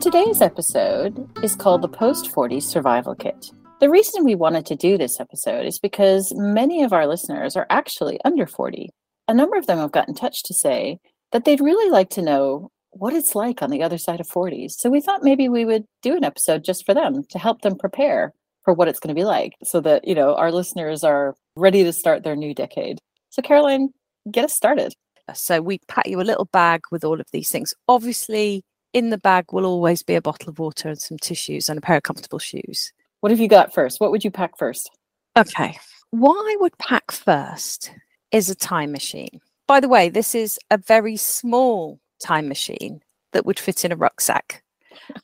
[0.00, 3.50] Today's episode is called the Post 40 Survival Kit.
[3.80, 7.66] The reason we wanted to do this episode is because many of our listeners are
[7.70, 8.90] actually under 40.
[9.26, 10.98] A number of them have got in touch to say
[11.32, 14.72] that they'd really like to know what it's like on the other side of 40s.
[14.72, 17.76] So we thought maybe we would do an episode just for them to help them
[17.76, 18.32] prepare
[18.64, 21.82] for what it's going to be like so that, you know, our listeners are ready
[21.82, 22.98] to start their new decade.
[23.30, 23.88] So Caroline,
[24.30, 24.94] get us started.
[25.34, 27.74] So we pack you a little bag with all of these things.
[27.88, 31.78] Obviously, in the bag will always be a bottle of water and some tissues and
[31.78, 32.92] a pair of comfortable shoes.
[33.20, 34.00] What have you got first?
[34.00, 34.90] What would you pack first?
[35.36, 35.78] Okay.
[36.10, 37.92] What I would pack first
[38.30, 39.40] is a time machine.
[39.66, 43.96] By the way, this is a very small time machine that would fit in a
[43.96, 44.62] rucksack.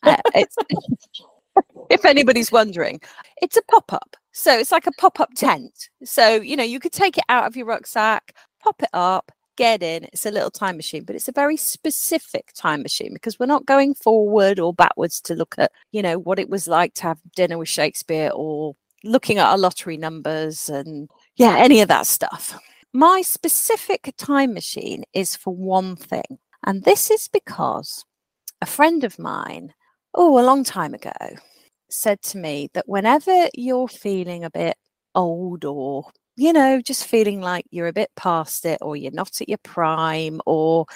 [0.03, 0.17] Uh,
[1.91, 3.01] if anybody's wondering,
[3.41, 4.17] it's a pop up.
[4.33, 5.89] So it's like a pop up tent.
[6.05, 9.83] So, you know, you could take it out of your rucksack, pop it up, get
[9.83, 10.05] in.
[10.13, 13.67] It's a little time machine, but it's a very specific time machine because we're not
[13.67, 17.19] going forward or backwards to look at, you know, what it was like to have
[17.37, 22.59] dinner with Shakespeare or looking at our lottery numbers and yeah, any of that stuff.
[22.93, 26.39] My specific time machine is for one thing.
[26.65, 28.05] And this is because
[28.61, 29.75] a friend of mine,
[30.15, 31.11] oh, a long time ago,
[31.91, 34.77] said to me that whenever you're feeling a bit
[35.15, 39.41] old or you know, just feeling like you're a bit past it or you're not
[39.41, 40.87] at your prime or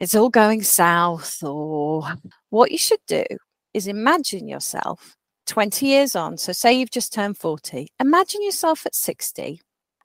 [0.00, 2.04] it's all going south or
[2.50, 3.24] what you should do
[3.72, 6.36] is imagine yourself 20 years on.
[6.36, 9.60] So, say you've just turned 40, imagine yourself at 60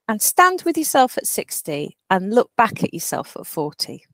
[0.08, 4.04] and stand with yourself at 60 and look back at yourself at 40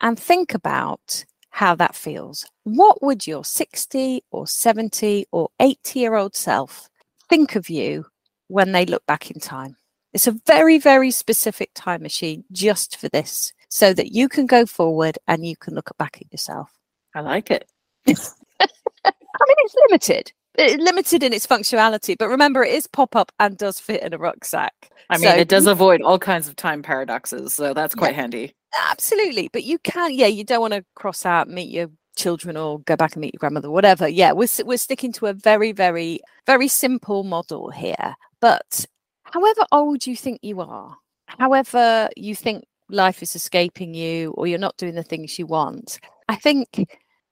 [0.00, 2.46] and think about how that feels.
[2.64, 6.88] What would your 60 or 70 or 80 year old self
[7.28, 8.06] think of you
[8.48, 9.76] when they look back in time?
[10.12, 14.66] It's a very, very specific time machine just for this, so that you can go
[14.66, 16.70] forward and you can look back at yourself.
[17.14, 17.68] I like it.
[18.06, 20.32] I mean, it's limited.
[20.56, 24.12] It's limited in its functionality, but remember, it is pop up and does fit in
[24.12, 24.74] a rucksack.
[25.08, 28.20] I mean, so, it does avoid all kinds of time paradoxes, so that's quite yeah,
[28.20, 28.54] handy.
[28.90, 32.80] Absolutely, but you can, yeah, you don't want to cross out, meet your children, or
[32.80, 34.06] go back and meet your grandmother, whatever.
[34.06, 38.84] Yeah, we're we're sticking to a very, very, very simple model here, but
[39.32, 44.58] however old you think you are, however you think life is escaping you or you're
[44.58, 45.98] not doing the things you want,
[46.28, 46.86] I think,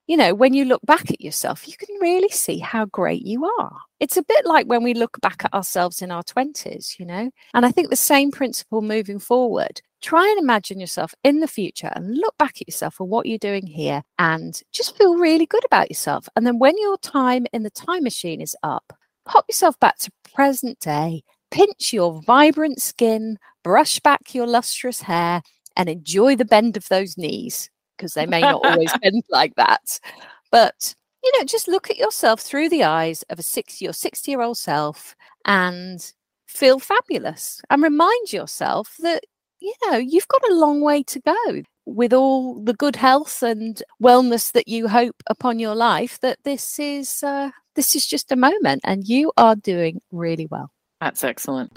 [0.07, 3.45] you know, when you look back at yourself, you can really see how great you
[3.61, 3.77] are.
[4.01, 7.31] It's a bit like when we look back at ourselves in our 20s, you know?
[7.55, 9.81] And I think the same principle moving forward.
[10.01, 13.37] Try and imagine yourself in the future and look back at yourself and what you're
[13.37, 16.27] doing here and just feel really good about yourself.
[16.35, 18.95] And then when your time in the time machine is up,
[19.27, 25.43] pop yourself back to present day pinch your vibrant skin, brush back your lustrous hair,
[25.77, 30.01] and enjoy the bend of those knees because they may not always bend like that.
[30.51, 34.31] But you know, just look at yourself through the eyes of a 60 or 60
[34.31, 36.13] year old self and
[36.47, 39.25] feel fabulous and remind yourself that
[39.61, 43.83] you know you've got a long way to go with all the good health and
[44.03, 48.37] wellness that you hope upon your life that this is uh, this is just a
[48.37, 51.77] moment and you are doing really well that's excellent.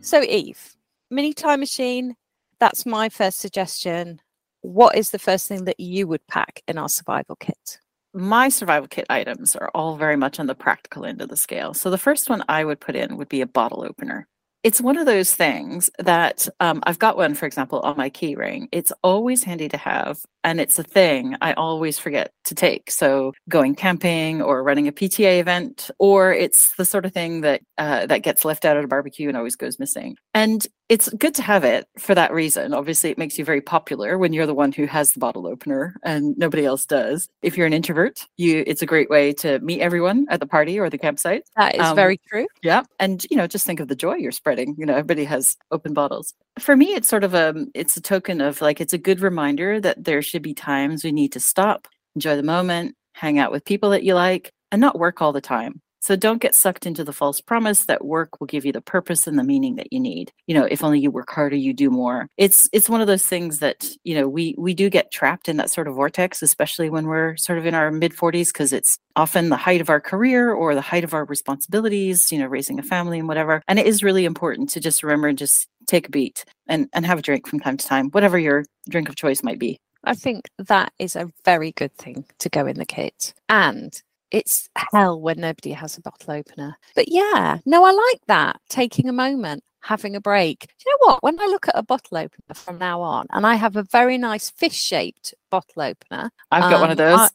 [0.00, 0.76] So, Eve,
[1.10, 2.14] mini time machine,
[2.60, 4.20] that's my first suggestion.
[4.60, 7.80] What is the first thing that you would pack in our survival kit?
[8.14, 11.74] My survival kit items are all very much on the practical end of the scale.
[11.74, 14.26] So, the first one I would put in would be a bottle opener
[14.66, 18.34] it's one of those things that um, I've got one, for example, on my key
[18.34, 18.68] ring.
[18.72, 22.90] It's always handy to have, and it's a thing I always forget to take.
[22.90, 27.62] So going camping or running a PTA event, or it's the sort of thing that
[27.78, 30.16] uh, that gets left out at a barbecue and always goes missing.
[30.34, 32.72] And it's good to have it for that reason.
[32.72, 35.96] Obviously, it makes you very popular when you're the one who has the bottle opener
[36.04, 37.28] and nobody else does.
[37.42, 40.78] If you're an introvert, you it's a great way to meet everyone at the party
[40.78, 41.42] or the campsite.
[41.56, 42.46] That is um, very true.
[42.62, 44.76] Yeah, and you know, just think of the joy you're spreading.
[44.78, 46.34] You know, everybody has open bottles.
[46.58, 49.80] For me, it's sort of a it's a token of like it's a good reminder
[49.80, 53.64] that there should be times we need to stop, enjoy the moment, hang out with
[53.64, 55.80] people that you like, and not work all the time.
[56.00, 59.26] So don't get sucked into the false promise that work will give you the purpose
[59.26, 60.30] and the meaning that you need.
[60.46, 62.28] You know, if only you work harder, you do more.
[62.36, 65.56] It's it's one of those things that, you know, we we do get trapped in
[65.56, 68.98] that sort of vortex, especially when we're sort of in our mid 40s because it's
[69.16, 72.78] often the height of our career or the height of our responsibilities, you know, raising
[72.78, 73.62] a family and whatever.
[73.66, 77.06] And it is really important to just remember and just take a beat and and
[77.06, 79.78] have a drink from time to time, whatever your drink of choice might be.
[80.04, 83.34] I think that is a very good thing to go in the kit.
[83.48, 84.00] And
[84.30, 86.76] it's hell when nobody has a bottle opener.
[86.94, 88.60] But yeah, no, I like that.
[88.68, 90.60] Taking a moment, having a break.
[90.60, 91.22] Do you know what?
[91.22, 94.18] When I look at a bottle opener from now on, and I have a very
[94.18, 97.30] nice fish shaped bottle opener, I've got one of um, those.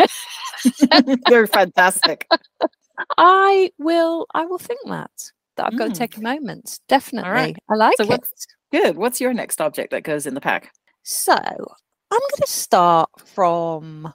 [0.00, 2.26] I- They're fantastic.
[3.18, 5.10] I will I will think that
[5.56, 5.98] that I've got to Mm.
[5.98, 6.80] take a moment.
[6.88, 7.30] Definitely.
[7.30, 7.56] right.
[7.70, 8.08] I like So it.
[8.10, 8.96] what's- Good.
[8.96, 10.72] What's your next object that goes in the pack?
[11.02, 14.12] So I'm going to start from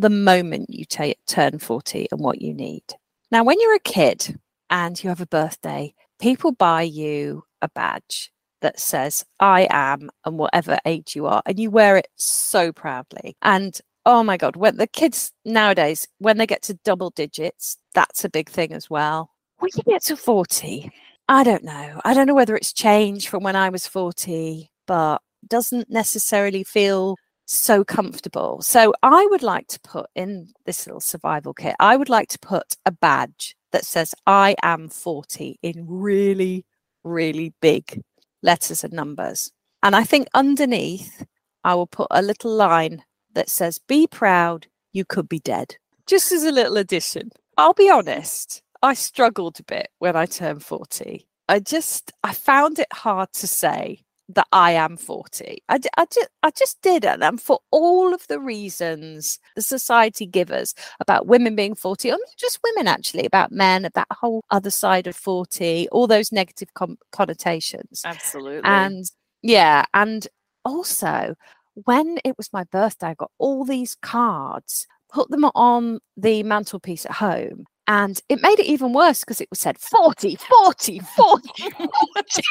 [0.00, 2.82] the moment you ta- turn 40 and what you need.
[3.30, 4.38] Now, when you're a kid
[4.70, 8.32] and you have a birthday, people buy you a badge
[8.62, 13.36] that says, I am, and whatever age you are, and you wear it so proudly.
[13.42, 18.24] And oh my God, when the kids nowadays, when they get to double digits, that's
[18.24, 19.30] a big thing as well.
[19.58, 20.90] When you get to 40,
[21.28, 22.00] I don't know.
[22.04, 27.16] I don't know whether it's changed from when I was 40, but doesn't necessarily feel
[27.50, 28.62] so comfortable.
[28.62, 32.38] So I would like to put in this little survival kit, I would like to
[32.38, 36.64] put a badge that says I am 40 in really,
[37.04, 38.02] really big
[38.42, 39.52] letters and numbers.
[39.82, 41.24] And I think underneath,
[41.64, 43.02] I will put a little line
[43.34, 45.76] that says, Be proud, you could be dead.
[46.06, 47.30] Just as a little addition.
[47.56, 51.26] I'll be honest, I struggled a bit when I turned 40.
[51.48, 54.02] I just, I found it hard to say
[54.34, 55.62] that I am 40.
[55.68, 57.22] I, I, ju- I just didn't.
[57.22, 62.12] And for all of the reasons the society give us about women being 40, or
[62.12, 66.32] not just women actually, about men, about that whole other side of 40, all those
[66.32, 68.02] negative con- connotations.
[68.04, 68.68] Absolutely.
[68.68, 69.04] And
[69.42, 70.26] yeah, and
[70.64, 71.34] also
[71.74, 77.06] when it was my birthday, I got all these cards, put them on the mantelpiece
[77.06, 77.64] at home.
[77.90, 82.42] And it made it even worse because it was said 40, 40, 40, 40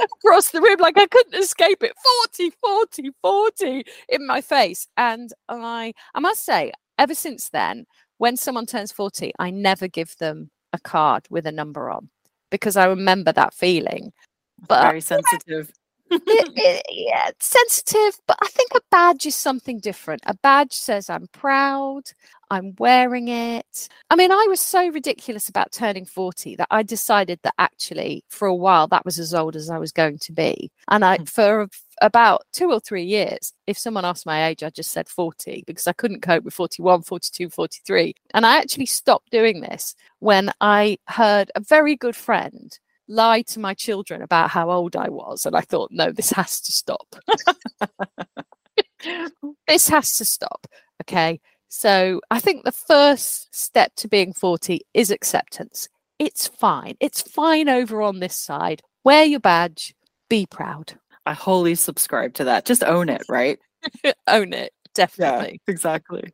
[0.02, 0.78] across the room.
[0.78, 1.92] Like I couldn't escape it
[2.32, 4.88] 40, 40, 40 in my face.
[4.96, 7.84] And I, I must say, ever since then,
[8.16, 12.08] when someone turns 40, I never give them a card with a number on
[12.50, 14.14] because I remember that feeling.
[14.66, 15.70] But Very sensitive.
[16.10, 20.22] it, it, yeah, it's sensitive, but I think a badge is something different.
[20.24, 22.04] A badge says I'm proud,
[22.50, 23.88] I'm wearing it.
[24.10, 28.48] I mean, I was so ridiculous about turning 40 that I decided that actually, for
[28.48, 30.70] a while, that was as old as I was going to be.
[30.88, 31.28] And I, Mm.
[31.28, 31.68] for
[32.02, 35.86] about two or three years, if someone asked my age, I just said 40 because
[35.86, 38.14] I couldn't cope with 41, 42, 43.
[38.34, 42.76] And I actually stopped doing this when I heard a very good friend
[43.06, 45.46] lie to my children about how old I was.
[45.46, 47.14] And I thought, no, this has to stop.
[49.68, 50.66] this has to stop.
[51.02, 51.40] Okay.
[51.72, 55.88] So I think the first step to being 40 is acceptance.
[56.18, 56.96] It's fine.
[56.98, 58.82] It's fine over on this side.
[59.04, 59.94] Wear your badge,
[60.28, 62.64] be proud, I wholly subscribe to that.
[62.64, 63.58] Just own it, right?
[64.26, 64.72] own it.
[64.94, 65.60] Definitely.
[65.68, 66.32] exactly.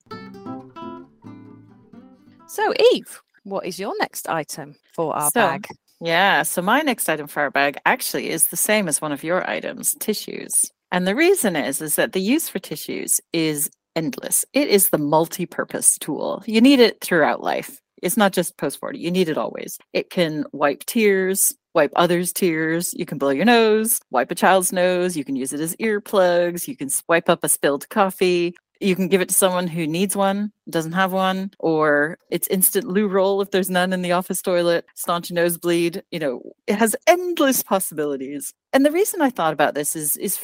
[2.48, 5.66] So, Eve, what is your next item for our So, bag?
[6.00, 6.44] Yeah.
[6.44, 9.48] So my next item for our bag actually is the same as one of your
[9.48, 10.70] items, tissues.
[10.90, 14.44] And the reason is is that the use for tissues is endless.
[14.52, 16.44] It is the multi-purpose tool.
[16.46, 17.80] You need it throughout life.
[18.02, 18.98] It's not just post 40.
[18.98, 19.78] You need it always.
[19.92, 22.92] It can wipe tears, wipe others' tears.
[22.94, 25.16] You can blow your nose, wipe a child's nose.
[25.16, 26.68] You can use it as earplugs.
[26.68, 28.54] You can swipe up a spilled coffee.
[28.80, 32.86] You can give it to someone who needs one, doesn't have one, or it's instant
[32.86, 36.02] loo roll if there's none in the office toilet, staunch nosebleed.
[36.10, 38.52] You know, it has endless possibilities.
[38.72, 40.40] And the reason I thought about this is is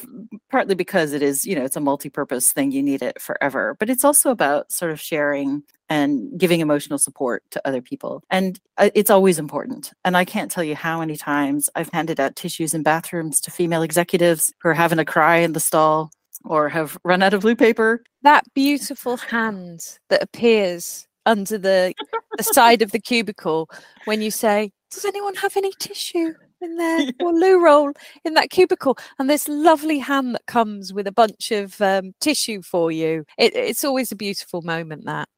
[0.49, 2.71] partly because it is, you know, it's a multi-purpose thing.
[2.71, 7.43] You need it forever, but it's also about sort of sharing and giving emotional support
[7.51, 8.23] to other people.
[8.31, 9.91] And uh, it's always important.
[10.03, 13.51] And I can't tell you how many times I've handed out tissues in bathrooms to
[13.51, 16.11] female executives who are having a cry in the stall
[16.43, 18.03] or have run out of blue paper.
[18.21, 21.93] That beautiful hand that appears under the,
[22.37, 23.69] the side of the cubicle
[24.05, 27.93] when you say, Does anyone have any tissue in there or loo roll
[28.25, 28.97] in that cubicle?
[29.19, 33.25] And this lovely hand that comes with a bunch of um, tissue for you.
[33.37, 35.29] It, it's always a beautiful moment, that.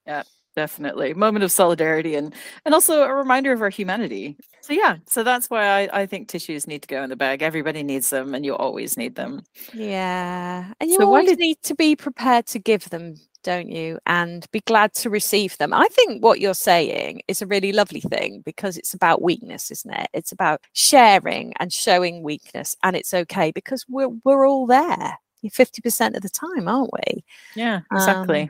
[0.55, 1.13] Definitely.
[1.13, 2.33] Moment of solidarity and
[2.63, 4.37] and also a reminder of our humanity.
[4.61, 7.41] So yeah, so that's why I, I think tissues need to go in the bag.
[7.41, 9.43] Everybody needs them and you always need them.
[9.73, 10.71] Yeah.
[10.79, 13.99] And you So always did- need to be prepared to give them, don't you?
[14.07, 15.73] And be glad to receive them.
[15.73, 19.93] I think what you're saying is a really lovely thing because it's about weakness, isn't
[19.93, 20.07] it?
[20.13, 22.75] It's about sharing and showing weakness.
[22.81, 27.23] And it's okay because we're we're all there 50% of the time, aren't we?
[27.55, 28.49] Yeah, Um, exactly.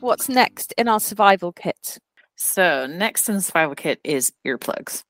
[0.00, 1.98] What's next in our survival kit?
[2.36, 5.02] So, next in the survival kit is earplugs.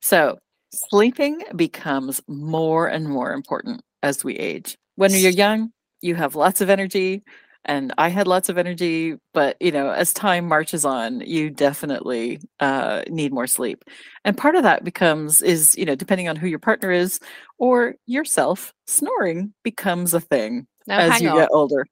[0.00, 0.38] So,
[0.72, 4.76] sleeping becomes more and more important as we age.
[4.94, 7.22] When you're young, you have lots of energy
[7.64, 12.38] and I had lots of energy, but you know, as time marches on, you definitely
[12.60, 13.82] uh, need more sleep.
[14.24, 17.18] And part of that becomes is, you know, depending on who your partner is
[17.58, 21.34] or yourself, snoring becomes a thing Now, as you on.
[21.34, 21.84] get older.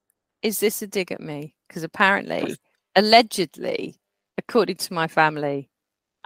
[0.45, 1.55] Is this a dig at me?
[1.67, 2.57] Because apparently,
[2.95, 3.97] allegedly,
[4.37, 5.71] according to my family,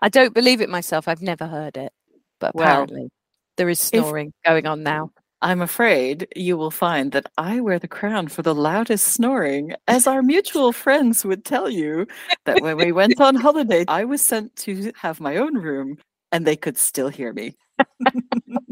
[0.02, 1.06] I don't believe it myself.
[1.06, 1.92] I've never heard it,
[2.40, 3.10] but Well, apparently
[3.56, 5.12] there is if- snoring going on now.
[5.40, 10.08] I'm afraid you will find that I wear the crown for the loudest snoring, as
[10.08, 12.08] our mutual friends would tell you
[12.44, 15.98] that when we went on holiday, I was sent to have my own room
[16.32, 17.54] and they could still hear me.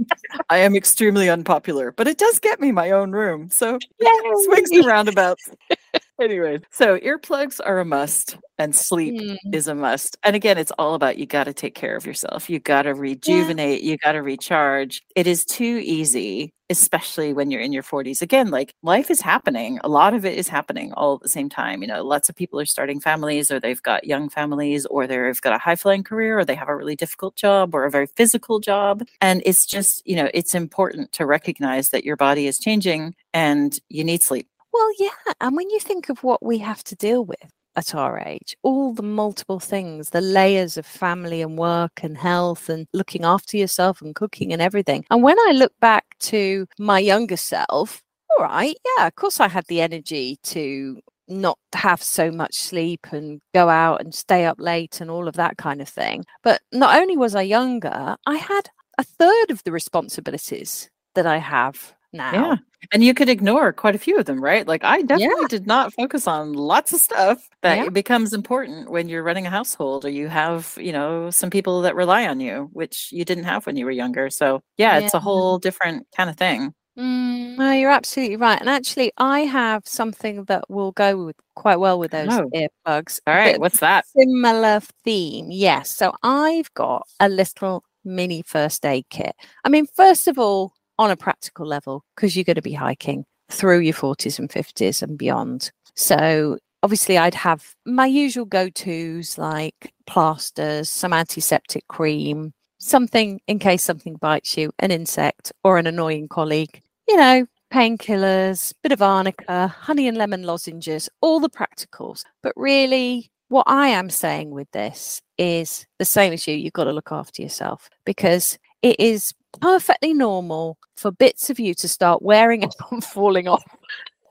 [0.48, 3.48] I am extremely unpopular, but it does get me my own room.
[3.50, 3.78] So
[4.44, 5.50] swings and roundabouts.
[6.20, 10.16] anyway, so earplugs are a must and sleep Mm, is a must.
[10.22, 12.50] And again, it's all about you got to take care of yourself.
[12.50, 15.02] You got to rejuvenate, you got to recharge.
[15.14, 18.22] It is too easy, especially when you're in your 40s.
[18.22, 19.78] Again, like life is happening.
[19.84, 21.82] A lot of it is happening all at the same time.
[21.82, 25.40] You know, lots of people are starting families or they've got young families or they've
[25.40, 28.06] got a high flying career or they have a really difficult job or a very
[28.06, 29.06] physical job.
[29.20, 33.78] And it's just, you know, it's important to recognize that your body is changing and
[33.88, 34.48] you need sleep.
[34.72, 35.32] Well, yeah.
[35.40, 38.92] And when you think of what we have to deal with at our age, all
[38.92, 44.00] the multiple things, the layers of family and work and health and looking after yourself
[44.00, 45.04] and cooking and everything.
[45.10, 49.48] And when I look back to my younger self, all right, yeah, of course I
[49.48, 54.60] had the energy to not have so much sleep and go out and stay up
[54.60, 56.24] late and all of that kind of thing.
[56.42, 61.38] But not only was I younger, I had a third of the responsibilities that I
[61.38, 62.32] have now.
[62.32, 62.56] Yeah.
[62.92, 64.66] And you could ignore quite a few of them, right?
[64.66, 67.88] Like I definitely did not focus on lots of stuff that Yeah.
[67.88, 71.96] becomes important when you're running a household or you have, you know, some people that
[71.96, 74.30] rely on you, which you didn't have when you were younger.
[74.30, 76.74] So yeah, it's a whole different kind of thing.
[76.98, 78.58] Mm, no, you're absolutely right.
[78.58, 82.48] And actually, I have something that will go with quite well with those Oh.
[82.54, 83.20] earplugs.
[83.26, 84.06] All right, what's that?
[84.06, 85.90] Similar theme, yes.
[85.90, 89.34] So I've got a little mini first aid kit.
[89.64, 93.24] I mean, first of all, on a practical level, because you're going to be hiking
[93.50, 95.70] through your 40s and 50s and beyond.
[95.94, 103.58] So obviously, I'd have my usual go tos like plasters, some antiseptic cream, something in
[103.58, 109.02] case something bites you, an insect or an annoying colleague, you know, painkillers, bit of
[109.02, 112.22] arnica, honey and lemon lozenges, all the practicals.
[112.42, 116.54] But really, what I am saying with this is the same as you.
[116.54, 121.74] You've got to look after yourself because it is perfectly normal for bits of you
[121.74, 123.64] to start wearing out and falling off.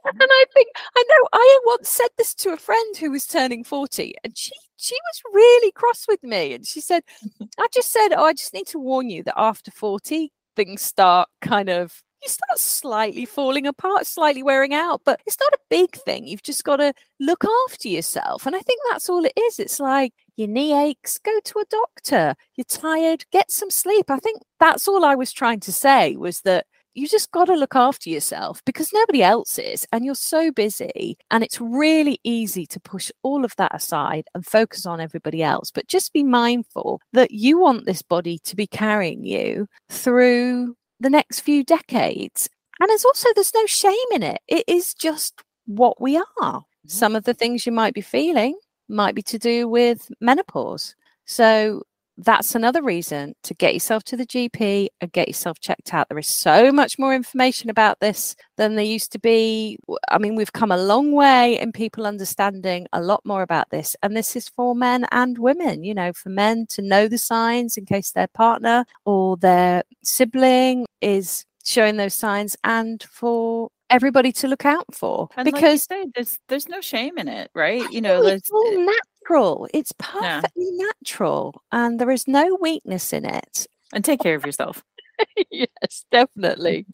[0.06, 3.64] And I think I know I once said this to a friend who was turning
[3.64, 7.02] 40 and she she was really cross with me and she said
[7.60, 11.28] I just said oh I just need to warn you that after 40 things start
[11.42, 15.96] kind of you start slightly falling apart slightly wearing out but it's not a big
[15.96, 16.28] thing.
[16.28, 18.46] You've just got to look after yourself.
[18.46, 19.60] And I think that's all it is.
[19.60, 24.10] It's like your knee aches go to a doctor you're tired get some sleep.
[24.10, 26.66] I think that's all I was trying to say was that
[26.96, 31.18] you just got to look after yourself because nobody else is and you're so busy
[31.30, 35.72] and it's really easy to push all of that aside and focus on everybody else.
[35.72, 41.10] But just be mindful that you want this body to be carrying you through the
[41.10, 42.50] next few decades.
[42.80, 44.40] And there's also there's no shame in it.
[44.48, 46.24] It is just what we are.
[46.42, 46.88] Mm-hmm.
[46.88, 51.84] Some of the things you might be feeling might be to do with menopause so
[52.18, 56.08] that's another reason to get yourself to the GP and get yourself checked out.
[56.08, 59.78] There is so much more information about this than there used to be.
[60.10, 63.96] I mean, we've come a long way in people understanding a lot more about this.
[64.02, 67.76] And this is for men and women, you know, for men to know the signs
[67.76, 74.48] in case their partner or their sibling is showing those signs and for everybody to
[74.48, 75.30] look out for.
[75.38, 77.90] And like because say, there's there's no shame in it, right?
[77.92, 78.86] You know, it's all eh
[79.22, 79.68] natural.
[79.74, 80.42] It's Yeah.
[80.42, 81.62] perfectly natural.
[81.72, 83.68] And there is no weakness in it.
[83.94, 84.84] and take care of yourself.
[85.52, 86.86] yes, definitely.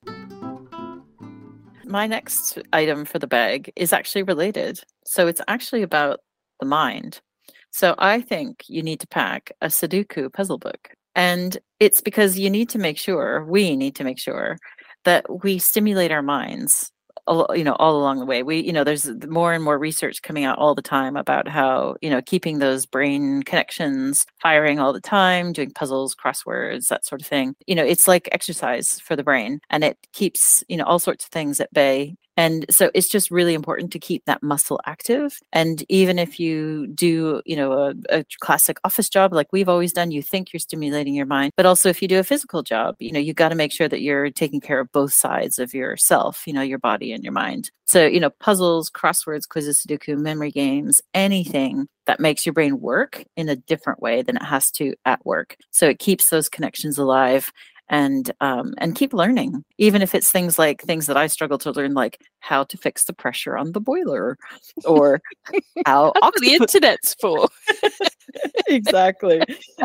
[1.85, 4.79] My next item for the bag is actually related.
[5.05, 6.19] So it's actually about
[6.59, 7.19] the mind.
[7.71, 10.89] So I think you need to pack a Sudoku puzzle book.
[11.15, 14.57] And it's because you need to make sure, we need to make sure
[15.05, 16.91] that we stimulate our minds
[17.53, 18.43] you know all along the way.
[18.43, 21.95] We you know there's more and more research coming out all the time about how
[22.01, 27.21] you know keeping those brain connections firing all the time doing puzzles crosswords that sort
[27.21, 27.55] of thing.
[27.67, 31.25] You know it's like exercise for the brain and it keeps you know all sorts
[31.25, 35.39] of things at bay And so it's just really important to keep that muscle active.
[35.51, 39.93] And even if you do, you know, a, a classic office job like we've always
[39.93, 41.51] done, you think you're stimulating your mind.
[41.57, 43.87] But also if you do a physical job, you know, you got to make sure
[43.89, 47.33] that you're taking care of both sides of yourself, you know, your body and your
[47.33, 47.69] mind.
[47.85, 53.23] So, you know, puzzles, crosswords, quizzes, Sudoku, memory games, anything that makes your brain work
[53.35, 55.57] in a different way than it has to at work.
[55.71, 57.51] So it keeps those connections alive
[57.91, 61.71] and um, and keep learning, even if it's things like things that I struggle to
[61.71, 64.37] learn, like how to fix the pressure on the boiler,
[64.85, 65.21] or
[65.85, 67.49] how the internet's for.
[68.67, 69.41] exactly.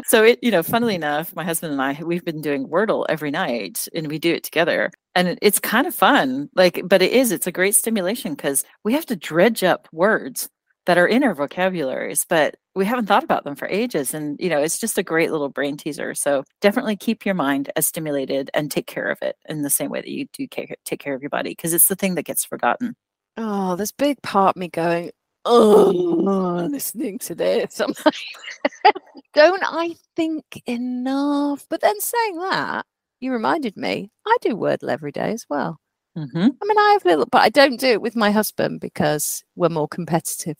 [0.06, 3.32] So it, you know, funnily enough, my husband and I, we've been doing Wordle every
[3.32, 6.48] night, and we do it together, and it's kind of fun.
[6.54, 10.48] Like, but it is, it's a great stimulation because we have to dredge up words
[10.86, 14.12] that are in our vocabularies, but we haven't thought about them for ages.
[14.12, 16.14] And, you know, it's just a great little brain teaser.
[16.14, 19.90] So definitely keep your mind as stimulated and take care of it in the same
[19.90, 22.45] way that you do take care of your body, because it's the thing that gets
[22.45, 22.95] forgotten.
[23.38, 25.11] Oh, this big part me going,
[25.47, 27.80] oh, listening to this.
[27.80, 28.95] I'm like,
[29.35, 31.66] don't I think enough?
[31.71, 32.85] But then saying that,
[33.21, 35.78] you reminded me, I do Wordle every day as well.
[36.16, 36.38] Mm-hmm.
[36.38, 39.68] I mean, I have little, but I don't do it with my husband because we're
[39.71, 40.56] more competitive.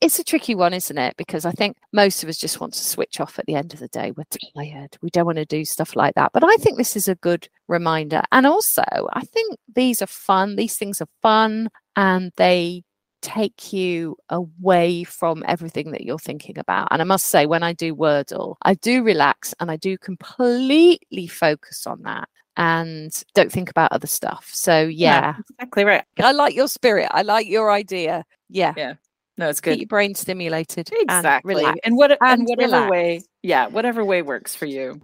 [0.00, 1.16] It's a tricky one, isn't it?
[1.16, 3.80] Because I think most of us just want to switch off at the end of
[3.80, 4.12] the day.
[4.12, 4.24] We're
[4.56, 4.96] tired.
[5.02, 6.32] We don't want to do stuff like that.
[6.32, 8.22] But I think this is a good reminder.
[8.32, 10.56] And also, I think these are fun.
[10.56, 12.84] These things are fun and they
[13.22, 16.88] take you away from everything that you're thinking about.
[16.90, 21.26] And I must say, when I do Wordle, I do relax and I do completely
[21.26, 24.50] focus on that and don't think about other stuff.
[24.52, 26.04] So yeah, exactly right.
[26.20, 27.08] I like your spirit.
[27.10, 28.24] I like your idea.
[28.48, 28.74] Yeah.
[28.76, 28.94] Yeah.
[29.36, 29.72] No, it's good.
[29.72, 30.90] Keep your brain stimulated.
[30.92, 31.64] Exactly.
[31.64, 32.90] And, and what and, and whatever relax.
[32.90, 35.00] way, yeah, whatever way works for you.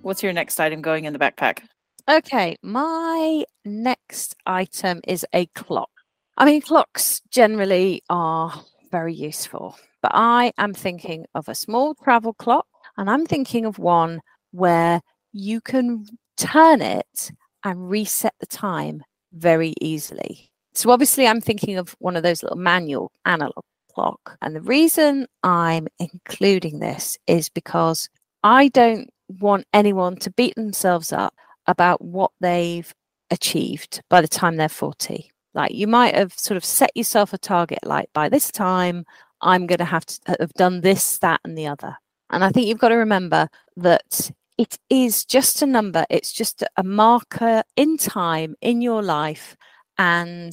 [0.00, 1.60] What's your next item going in the backpack?
[2.08, 5.90] Okay, my next item is a clock.
[6.38, 12.32] I mean, clocks generally are very useful, but I am thinking of a small travel
[12.32, 12.66] clock
[12.96, 16.06] and I'm thinking of one where you can
[16.36, 17.30] turn it
[17.64, 20.50] and reset the time very easily.
[20.74, 24.36] So obviously I'm thinking of one of those little manual analog clock.
[24.42, 28.08] And the reason I'm including this is because
[28.42, 29.10] I don't
[29.40, 31.34] want anyone to beat themselves up
[31.66, 32.92] about what they've
[33.30, 35.30] achieved by the time they're 40.
[35.54, 39.04] Like you might have sort of set yourself a target like by this time
[39.40, 41.96] I'm going to have to uh, have done this that and the other.
[42.30, 46.64] And I think you've got to remember that it is just a number, it's just
[46.76, 49.56] a marker in time in your life.
[49.96, 50.52] And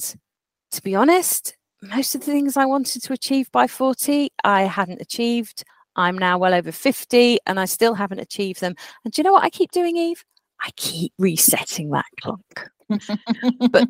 [0.70, 5.02] to be honest, most of the things I wanted to achieve by 40, I hadn't
[5.02, 5.64] achieved.
[5.96, 8.74] I'm now well over 50 and I still haven't achieved them.
[9.04, 10.24] And do you know what I keep doing, Eve?
[10.62, 12.70] I keep resetting that clock.
[13.70, 13.88] but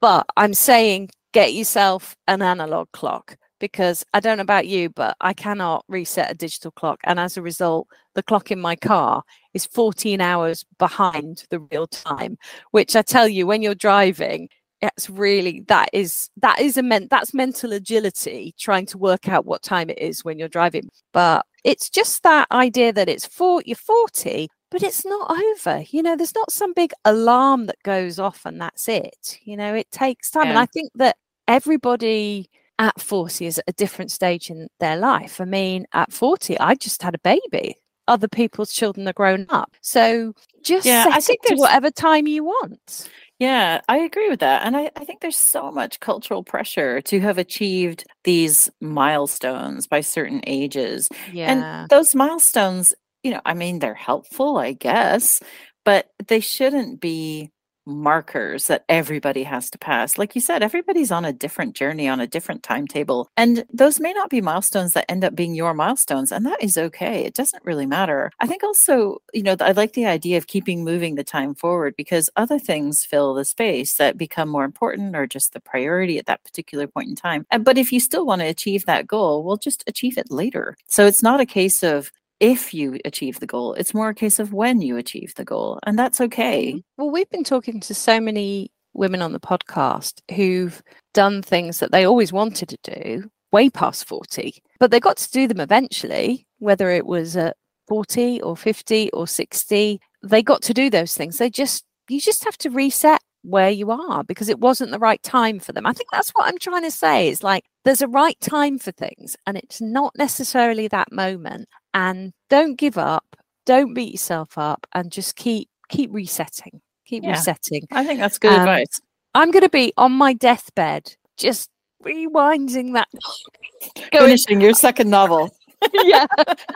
[0.00, 5.16] but I'm saying get yourself an analog clock because I don't know about you, but
[5.20, 6.98] I cannot reset a digital clock.
[7.04, 9.22] And as a result, the clock in my car
[9.54, 12.38] is 14 hours behind the real time,
[12.70, 14.48] which I tell you, when you're driving,
[14.80, 19.46] it's really that is that is a meant that's mental agility trying to work out
[19.46, 23.62] what time it is when you're driving but it's just that idea that it's for
[23.64, 28.18] you're 40 but it's not over you know there's not some big alarm that goes
[28.18, 30.50] off and that's it you know it takes time yeah.
[30.50, 35.40] and i think that everybody at 40 is at a different stage in their life.
[35.40, 37.76] I mean, at 40, I just had a baby.
[38.12, 39.74] Other people's children are grown up.
[39.80, 43.08] So just yeah, I think to whatever time you want.
[43.38, 44.66] Yeah, I agree with that.
[44.66, 50.02] And I, I think there's so much cultural pressure to have achieved these milestones by
[50.02, 51.08] certain ages.
[51.32, 51.50] Yeah.
[51.50, 55.40] And those milestones, you know, I mean, they're helpful, I guess,
[55.86, 57.50] but they shouldn't be
[57.86, 60.18] markers that everybody has to pass.
[60.18, 63.28] Like you said, everybody's on a different journey, on a different timetable.
[63.36, 66.32] And those may not be milestones that end up being your milestones.
[66.32, 67.24] And that is okay.
[67.24, 68.30] It doesn't really matter.
[68.40, 71.94] I think also, you know, I like the idea of keeping moving the time forward
[71.96, 76.26] because other things fill the space that become more important or just the priority at
[76.26, 77.46] that particular point in time.
[77.60, 80.76] But if you still want to achieve that goal, we'll just achieve it later.
[80.86, 83.72] So it's not a case of if you achieve the goal.
[83.74, 85.78] It's more a case of when you achieve the goal.
[85.86, 86.72] And that's okay.
[86.72, 86.78] Mm-hmm.
[86.98, 90.82] Well, we've been talking to so many women on the podcast who've
[91.14, 95.30] done things that they always wanted to do way past 40, but they got to
[95.30, 97.56] do them eventually, whether it was at
[97.88, 100.00] 40 or 50 or 60.
[100.24, 101.38] They got to do those things.
[101.38, 105.22] They just, you just have to reset where you are because it wasn't the right
[105.22, 105.86] time for them.
[105.86, 107.28] I think that's what I'm trying to say.
[107.28, 111.68] It's like there's a right time for things and it's not necessarily that moment.
[111.94, 117.32] And don't give up, don't beat yourself up and just keep keep resetting, keep Yeah.
[117.32, 117.86] resetting.
[117.92, 119.00] I think that's good Um, advice.
[119.34, 121.68] I'm going to be on my deathbed, just
[122.02, 123.08] rewinding that.
[124.12, 125.50] Finishing your second novel.
[125.94, 126.26] yeah,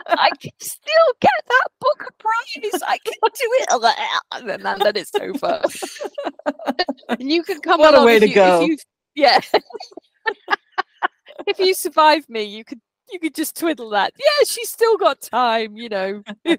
[0.07, 2.81] I can still get that Booker Prize.
[2.85, 3.67] I can do it,
[4.33, 5.61] and then, and then it's over.
[7.09, 8.61] and you can come What a way to you- if go.
[8.65, 8.77] you-
[9.15, 9.39] yeah.
[11.47, 14.13] if you survive me, you could you could just twiddle that.
[14.17, 16.23] Yeah, she's still got time, you know.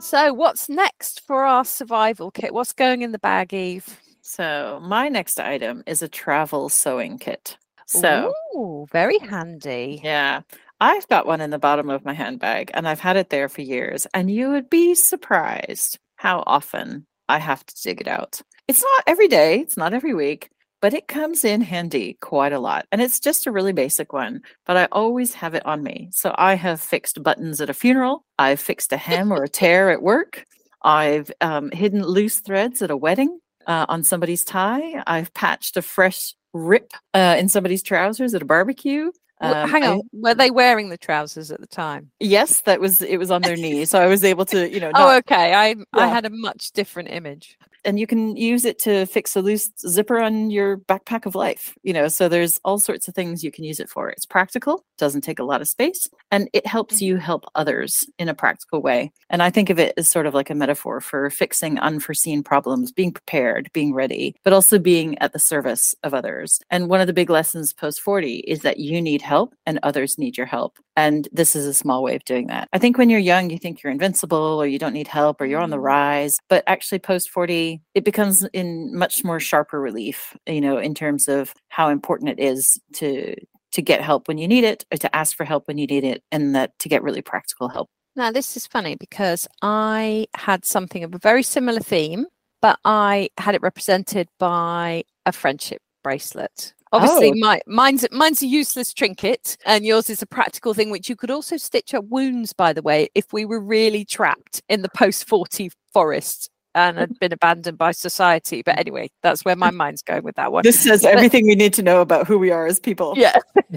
[0.00, 2.52] so, what's next for our survival kit?
[2.54, 4.00] What's going in the bag, Eve?
[4.26, 7.58] So my next item is a travel sewing kit.
[7.86, 10.00] So Ooh, very handy.
[10.02, 10.40] yeah,
[10.80, 13.60] I've got one in the bottom of my handbag and I've had it there for
[13.60, 14.06] years.
[14.14, 18.40] And you would be surprised how often I have to dig it out.
[18.66, 20.48] It's not every day, it's not every week,
[20.84, 22.84] but it comes in handy quite a lot.
[22.92, 26.10] And it's just a really basic one, but I always have it on me.
[26.12, 29.88] So I have fixed buttons at a funeral, I've fixed a hem or a tear
[29.88, 30.44] at work,
[30.82, 35.80] I've um, hidden loose threads at a wedding uh, on somebody's tie, I've patched a
[35.80, 39.10] fresh rip uh, in somebody's trousers at a barbecue.
[39.40, 42.10] Um, Hang I- on, were they wearing the trousers at the time?
[42.20, 43.86] Yes, that was it was on their knee.
[43.86, 45.54] So I was able to, you know, Oh, okay.
[45.54, 47.56] I I had a much different image.
[47.84, 51.74] And you can use it to fix a loose zipper on your backpack of life,
[51.82, 52.08] you know.
[52.08, 54.08] So there's all sorts of things you can use it for.
[54.10, 57.24] It's practical, doesn't take a lot of space, and it helps you mm-hmm.
[57.24, 59.12] help others in a practical way.
[59.30, 62.92] And I think of it as sort of like a metaphor for fixing unforeseen problems,
[62.92, 66.60] being prepared, being ready, but also being at the service of others.
[66.70, 70.18] And one of the big lessons post 40 is that you need help and others
[70.18, 70.78] need your help.
[70.96, 72.68] And this is a small way of doing that.
[72.72, 75.46] I think when you're young, you think you're invincible or you don't need help or
[75.46, 75.86] you're on the mm-hmm.
[75.86, 76.38] rise.
[76.48, 81.28] But actually, post 40, it becomes in much more sharper relief, you know, in terms
[81.28, 83.34] of how important it is to
[83.72, 86.04] to get help when you need it or to ask for help when you need
[86.04, 90.64] it and that to get really practical help Now, this is funny because I had
[90.64, 92.26] something of a very similar theme,
[92.62, 96.72] but I had it represented by a friendship bracelet.
[96.92, 97.34] Obviously, Oh.
[97.38, 101.30] my, mine's mine's a useless trinket, and yours is a practical thing, which you could
[101.32, 102.52] also stitch up wounds.
[102.52, 107.18] By the way, if we were really trapped in the post forty forest and had
[107.18, 108.62] been abandoned by society.
[108.62, 110.62] But anyway, that's where my mind's going with that one.
[110.62, 113.36] this says everything we need to know about who we are as people Yeah.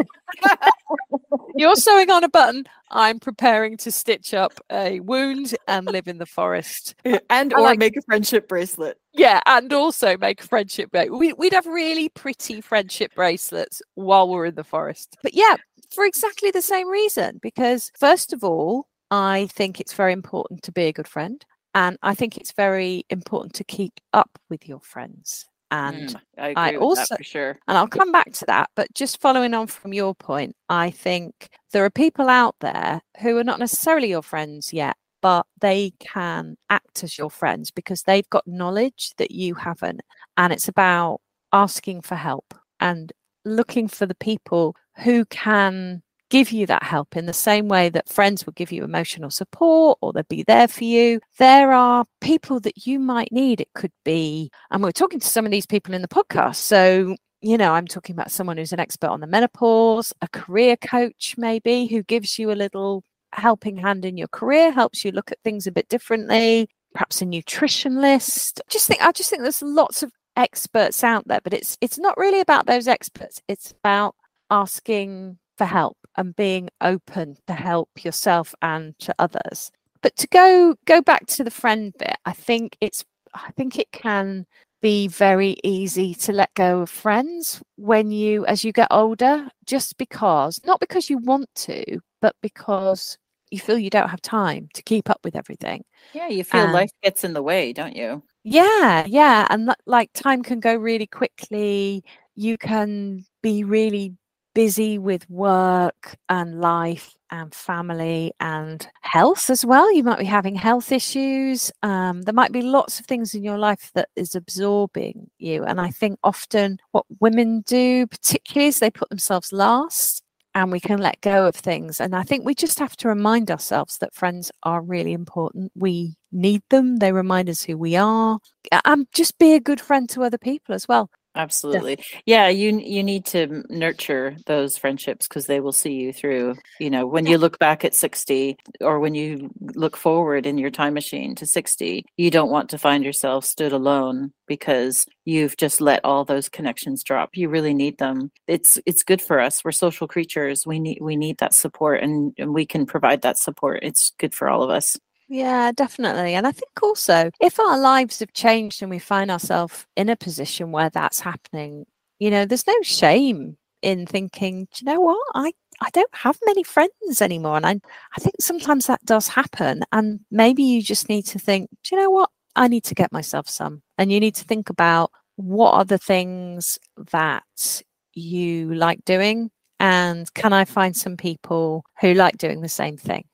[1.55, 2.65] You're sewing on a button.
[2.91, 6.93] I'm preparing to stitch up a wound and live in the forest.
[7.29, 11.17] and or like- make a friendship bracelet Yeah, and also make a friendship bracelet.
[11.19, 15.17] We, we'd have really pretty friendship bracelets while we're in the forest.
[15.23, 15.55] But yeah,
[15.93, 17.39] for exactly the same reason.
[17.41, 21.43] Because first of all, I think it's very important to be a good friend,
[21.77, 25.45] and I think it's very important to keep up with your friends.
[25.69, 28.69] And Mm, I agree I also- that for sure and I'll come back to that.
[28.75, 33.37] But just following on from your point, I think there are people out there who
[33.37, 38.29] are not necessarily your friends yet, but they can act as your friends because they've
[38.29, 40.01] got knowledge that you haven't.
[40.37, 41.19] And it's about
[41.51, 43.11] asking for help and
[43.45, 48.09] looking for the people who can give you that help in the same way that
[48.09, 51.19] friends will give you emotional support or they'll be there for you.
[51.37, 53.61] There are people that you might need.
[53.61, 56.55] It could be, and we're talking to some of these people in the podcast.
[56.55, 60.75] So, you know, I'm talking about someone who's an expert on the menopause, a career
[60.77, 65.31] coach, maybe, who gives you a little helping hand in your career, helps you look
[65.31, 68.59] at things a bit differently, perhaps a nutritionist.
[68.69, 72.17] Just think, I just think there's lots of experts out there, but it's it's not
[72.17, 73.41] really about those experts.
[73.47, 74.15] It's about
[74.49, 79.71] asking for help and being open to help yourself and to others.
[80.01, 83.03] But to go go back to the friend bit, I think it's
[83.33, 84.45] I think it can
[84.81, 89.97] be very easy to let go of friends when you as you get older just
[89.97, 93.17] because not because you want to but because
[93.49, 96.73] you feel you don't have time to keep up with everything yeah you feel Um,
[96.73, 99.45] life gets in the way don't you yeah, yeah.
[99.49, 102.03] And like time can go really quickly.
[102.35, 104.13] You can be really
[104.57, 109.93] busy with work and life and family and health as well.
[109.93, 111.71] You might be having health issues.
[111.83, 115.63] Um, there might be lots of things in your life that is absorbing you.
[115.63, 120.23] And I think often what women do, particularly, is they put themselves last
[120.55, 122.01] and we can let go of things.
[122.01, 125.71] And I think we just have to remind ourselves that friends are really important.
[125.75, 128.39] We need them, they remind us who we are,
[128.85, 131.11] and just be a good friend to other people as well.
[131.37, 131.99] Absolutely.
[132.25, 136.89] Yeah you you need to nurture those friendships because they will see you through you
[136.89, 140.93] know when you look back at 60 or when you look forward in your time
[140.93, 145.99] machine to 60 you don't want to find yourself stood alone because you've just let
[146.03, 147.31] all those connections drop.
[147.35, 148.31] You really need them.
[148.47, 149.63] It's it's good for us.
[149.63, 150.65] We're social creatures.
[150.65, 153.79] We need we need that support and, and we can provide that support.
[153.83, 154.97] It's good for all of us
[155.29, 156.35] Yeah, definitely.
[156.35, 160.15] And I think also if our lives have changed and we find ourselves in a
[160.15, 161.85] position where that's happening,
[162.19, 165.19] you know, there's no shame in thinking, do you know what?
[165.35, 167.57] I I don't have many friends anymore.
[167.57, 167.71] And I,
[168.15, 169.83] I think sometimes that does happen.
[169.91, 172.29] And maybe you just need to think, do you know what?
[172.55, 173.83] I need to get myself some.
[173.97, 176.79] And you need to think about what are the things
[177.11, 177.81] that
[178.15, 179.51] you like doing?
[179.79, 183.25] And can I find some people who like doing the same thing?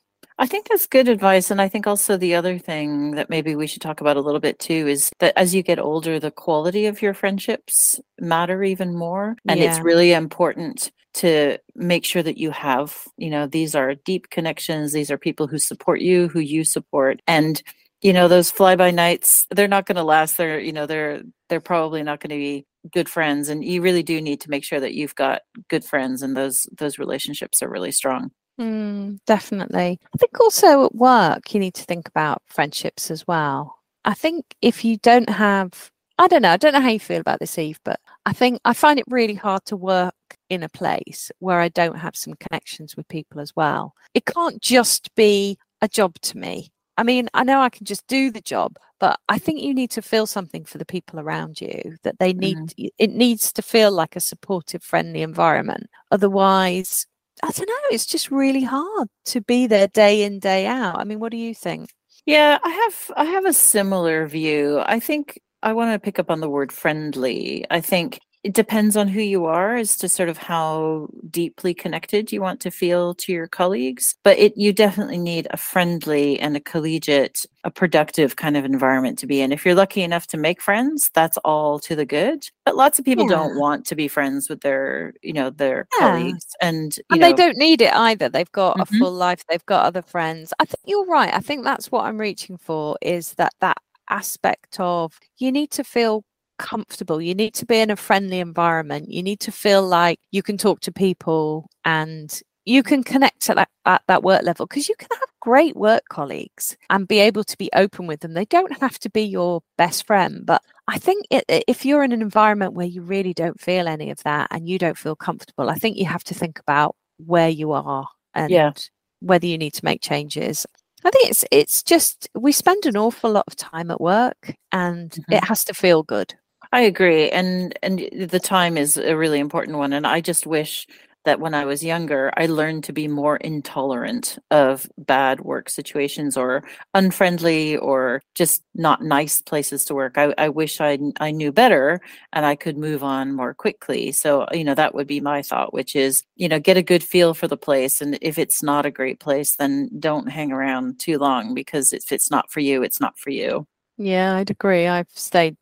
[0.44, 1.52] I think that's good advice.
[1.52, 4.42] And I think also the other thing that maybe we should talk about a little
[4.42, 8.94] bit too is that as you get older, the quality of your friendships matter even
[8.94, 9.38] more.
[9.48, 9.70] And yeah.
[9.70, 14.92] it's really important to make sure that you have, you know, these are deep connections.
[14.92, 17.22] These are people who support you, who you support.
[17.26, 17.64] And
[18.02, 21.22] you know those fly by nights they're not going to last they're you know they're
[21.48, 24.66] they're probably not going to be good friends and you really do need to make
[24.66, 30.00] sure that you've got good friends and those those relationships are really strong mm, definitely
[30.14, 34.46] i think also at work you need to think about friendships as well i think
[34.62, 37.58] if you don't have i don't know i don't know how you feel about this
[37.58, 40.14] eve but i think i find it really hard to work
[40.50, 44.62] in a place where i don't have some connections with people as well it can't
[44.62, 48.42] just be a job to me I mean, I know I can just do the
[48.42, 52.20] job, but I think you need to feel something for the people around you that
[52.20, 52.90] they need, mm.
[52.98, 55.88] it needs to feel like a supportive, friendly environment.
[56.12, 57.08] Otherwise,
[57.42, 61.00] I don't know, it's just really hard to be there day in, day out.
[61.00, 61.90] I mean, what do you think?
[62.26, 64.82] Yeah, I have I have a similar view.
[64.86, 67.66] I think I want to pick up on the word friendly.
[67.70, 72.32] I think it depends on who you are as to sort of how deeply connected
[72.32, 76.56] you want to feel to your colleagues but it you definitely need a friendly and
[76.56, 80.38] a collegiate a productive kind of environment to be in if you're lucky enough to
[80.38, 83.36] make friends that's all to the good but lots of people yeah.
[83.38, 86.08] don't want to be friends with their you know their yeah.
[86.12, 88.96] colleagues and and know, they don't need it either they've got mm-hmm.
[88.96, 92.06] a full life they've got other friends i think you're right i think that's what
[92.06, 93.78] i'm reaching for is that that
[94.10, 96.26] aspect of you need to feel
[96.58, 97.22] comfortable.
[97.22, 99.12] You need to be in a friendly environment.
[99.12, 103.58] You need to feel like you can talk to people and you can connect at
[103.58, 107.44] that, at that work level because you can have great work colleagues and be able
[107.44, 108.34] to be open with them.
[108.34, 112.14] They don't have to be your best friend, but I think it, if you're in
[112.14, 115.70] an environment where you really don't feel any of that and you don't feel comfortable,
[115.70, 118.72] I think you have to think about where you are and yeah.
[119.20, 120.66] whether you need to make changes.
[121.06, 125.12] I think it's it's just we spend an awful lot of time at work and
[125.12, 125.34] mm-hmm.
[125.34, 126.34] it has to feel good.
[126.74, 129.94] I agree, and and the time is a really important one.
[129.94, 130.88] And I just wish
[131.26, 136.36] that when I was younger, I learned to be more intolerant of bad work situations
[136.36, 140.18] or unfriendly or just not nice places to work.
[140.18, 142.02] I, I wish I I knew better
[142.34, 144.12] and I could move on more quickly.
[144.12, 147.04] So you know that would be my thought, which is you know get a good
[147.04, 151.00] feel for the place, and if it's not a great place, then don't hang around
[151.00, 153.68] too long because if it's not for you, it's not for you.
[153.98, 154.88] Yeah, I'd agree.
[154.88, 155.58] I've stayed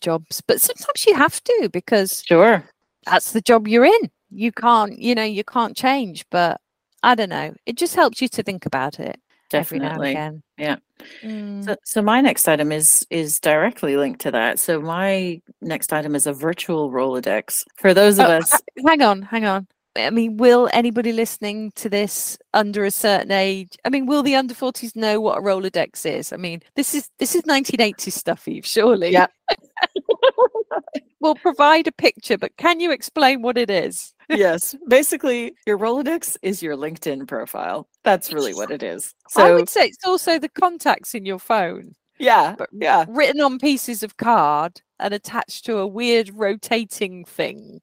[0.00, 2.64] jobs, but sometimes you have to because sure
[3.06, 4.10] that's the job you're in.
[4.30, 6.24] You can't, you know, you can't change.
[6.30, 6.60] But
[7.02, 7.54] I don't know.
[7.66, 9.20] It just helps you to think about it
[9.52, 9.86] Definitely.
[9.86, 10.42] Every now and again.
[10.56, 10.76] Yeah.
[11.22, 11.64] Mm.
[11.64, 14.58] So, so my next item is is directly linked to that.
[14.58, 17.64] So my next item is a virtual Rolodex.
[17.76, 19.66] For those of oh, us, hang on, hang on.
[19.96, 23.76] I mean, will anybody listening to this under a certain age?
[23.84, 26.32] I mean, will the under 40s know what a Rolodex is?
[26.32, 29.10] I mean, this is this is 1980s stuff, Eve, surely.
[29.10, 29.26] Yeah.
[31.20, 34.14] we'll provide a picture, but can you explain what it is?
[34.28, 34.74] yes.
[34.88, 37.88] Basically, your Rolodex is your LinkedIn profile.
[38.02, 39.14] That's really what it is.
[39.28, 41.94] So I would say it's also the contacts in your phone.
[42.22, 42.54] Yeah.
[42.56, 43.04] But yeah.
[43.08, 47.80] Written on pieces of card and attached to a weird rotating thing.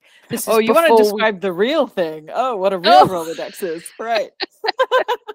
[0.48, 1.40] oh, you want to describe we...
[1.42, 2.30] the real thing?
[2.34, 3.08] Oh, what a real oh.
[3.08, 3.84] Rolodex is.
[4.00, 4.32] Right.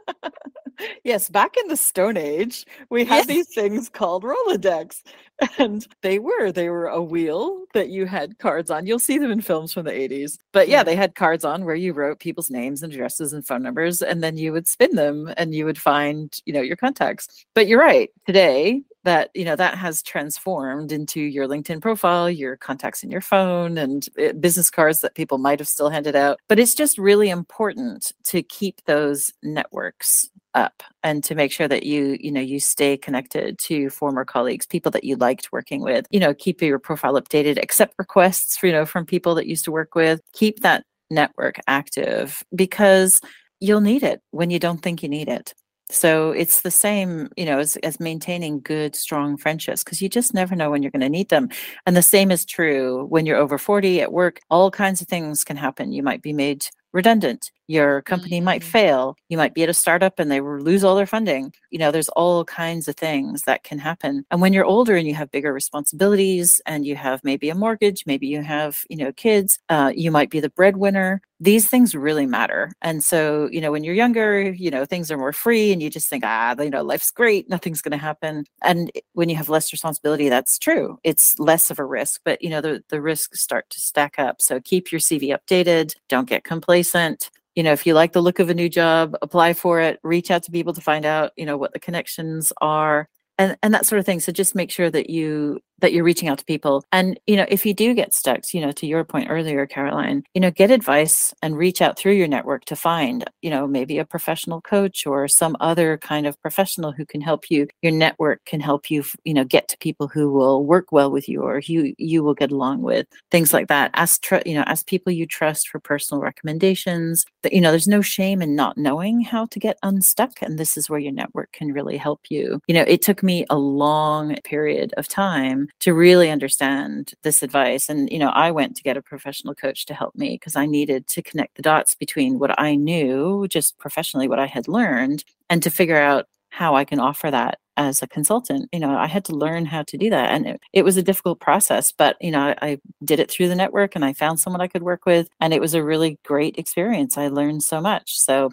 [1.05, 3.27] yes, back in the Stone Age, we had yes.
[3.27, 5.03] these things called Rolodex.
[5.59, 8.87] And they were, they were a wheel that you had cards on.
[8.87, 10.38] You'll see them in films from the 80s.
[10.53, 10.87] But yeah, hmm.
[10.87, 14.23] they had cards on where you wrote people's names and addresses and phone numbers, and
[14.23, 17.45] then you would spin them and you would find, you know, your contacts.
[17.53, 18.11] But you're right.
[18.27, 23.21] Today, that you know that has transformed into your linkedin profile your contacts in your
[23.21, 26.38] phone and eh, business cards that people might have still handed out.
[26.49, 31.85] But it's just really important to keep those networks up and to make sure that
[31.85, 36.07] you you know you stay connected to former colleagues people that you liked working with.
[36.11, 39.73] You know keep your profile updated accept requests you know from people that used to
[39.73, 40.21] work with.
[40.33, 43.21] Keep that network active because
[43.61, 45.55] you'll need it when you don't think you need it
[45.90, 50.35] so it's the same you know as, as maintaining good strong friendships because you just
[50.35, 51.49] never know when you're going to need them.
[51.87, 55.44] And the same is true when you're over 40 at work all kinds of things
[55.44, 55.92] can happen.
[55.92, 58.64] You might be made redundant Your company might Mm.
[58.64, 59.16] fail.
[59.29, 61.53] You might be at a startup and they lose all their funding.
[61.70, 64.24] You know, there's all kinds of things that can happen.
[64.31, 68.05] And when you're older and you have bigger responsibilities and you have maybe a mortgage,
[68.07, 71.22] maybe you have, you know, kids, uh, you might be the breadwinner.
[71.40, 72.70] These things really matter.
[72.81, 75.90] And so, you know, when you're younger, you know, things are more free and you
[75.90, 78.44] just think, ah, you know, life's great, nothing's going to happen.
[78.62, 80.98] And when you have less responsibility, that's true.
[81.05, 84.40] It's less of a risk, but, you know, the, the risks start to stack up.
[84.40, 88.38] So keep your CV updated, don't get complacent you know if you like the look
[88.38, 91.47] of a new job apply for it reach out to people to find out you
[91.47, 94.21] know what the connections are and and that sort of thing.
[94.21, 96.83] So just make sure that you that you're reaching out to people.
[96.92, 100.25] And you know if you do get stuck you know to your point earlier caroline
[100.35, 103.99] you know get advice and reach out through your network to find you know maybe
[103.99, 107.68] a professional coach or some other kind of professional who can help you.
[107.83, 111.29] Your network can help you you know get to people who will work well with
[111.29, 113.07] you or you you will get along with.
[113.31, 113.90] Things like that.
[113.94, 117.27] Ask tr- you know ask people you trust for personal recommendations.
[117.42, 120.79] That you know there's no shame in not knowing how to get unstuck and this
[120.79, 122.61] is where your network can really help you.
[122.68, 127.89] You know it took me a long period of time to really understand this advice.
[127.89, 130.67] And you know i went to get a professional coach to help me because i
[130.67, 135.25] needed to connect the dots between what i knew just professionally what i had learned
[135.51, 138.69] and to figure out how i can offer that as a consultant.
[138.73, 141.03] You know i had to learn how to do that and it, it was a
[141.03, 144.41] difficult process but you know I, I did it through the network and i found
[144.41, 147.19] someone i could work with and it was a really great experience.
[147.19, 148.19] I learned so much.
[148.19, 148.51] So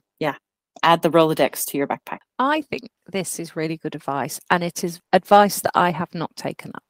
[0.84, 4.84] add the rolodex to your backpack I think this is really good advice, and it
[4.84, 6.84] is advice that I have not taken up,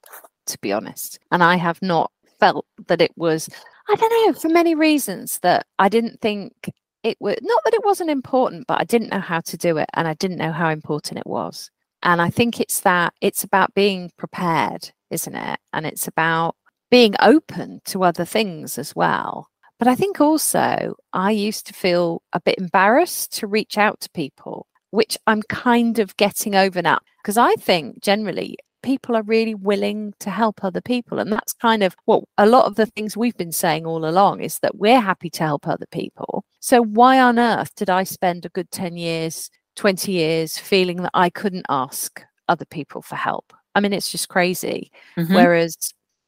[0.46, 1.20] to be honest.
[1.30, 3.50] And I have not felt that it was,
[3.90, 6.54] I don't know, for many reasons that I didn't think
[7.04, 9.90] it was, not that it wasn't important, but I didn't know how to do it,
[9.94, 11.70] and I didn't know how important it was.
[12.02, 15.60] And I think it's that it's about being prepared, isn't it?
[15.74, 16.56] And it's about
[16.90, 19.50] being open to other things as well.
[19.82, 24.10] But I think also I used to feel a bit embarrassed to reach out to
[24.12, 27.00] people which I'm kind of getting over now.
[27.24, 31.20] Because I think generally people are really willing to help other people.
[31.20, 34.42] And that's kind of what a lot of the things we've been saying all along
[34.42, 36.44] is that we're happy to help other people.
[36.60, 41.12] So why on earth did I spend a good 10 years, 20 years feeling that
[41.14, 43.54] I couldn't ask other people for help?
[43.76, 44.92] I mean, it's just crazy.
[45.18, 45.36] Mhm.
[45.36, 45.78] Whereas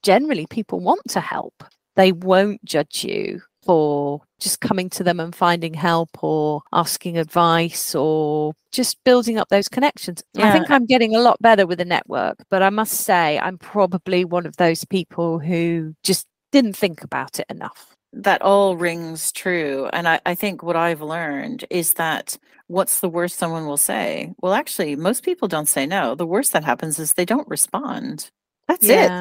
[0.04, 1.64] generally people want to help,
[1.96, 7.96] they won't judge you for just coming to them and finding help or asking advice
[7.96, 10.22] or just building up those connections.
[10.38, 13.58] I think I'm getting a lot better with the network, but I must say I'm
[13.58, 17.96] probably one of those people who just didn't think about it enough.
[18.12, 19.90] that all rings true.
[19.94, 24.34] And I, I think what I've learned is that what's the worst someone will say?
[24.42, 26.16] Well, actually, most people don't say no.
[26.16, 28.30] The worst that happens is they don't respond.
[28.68, 29.18] That's it.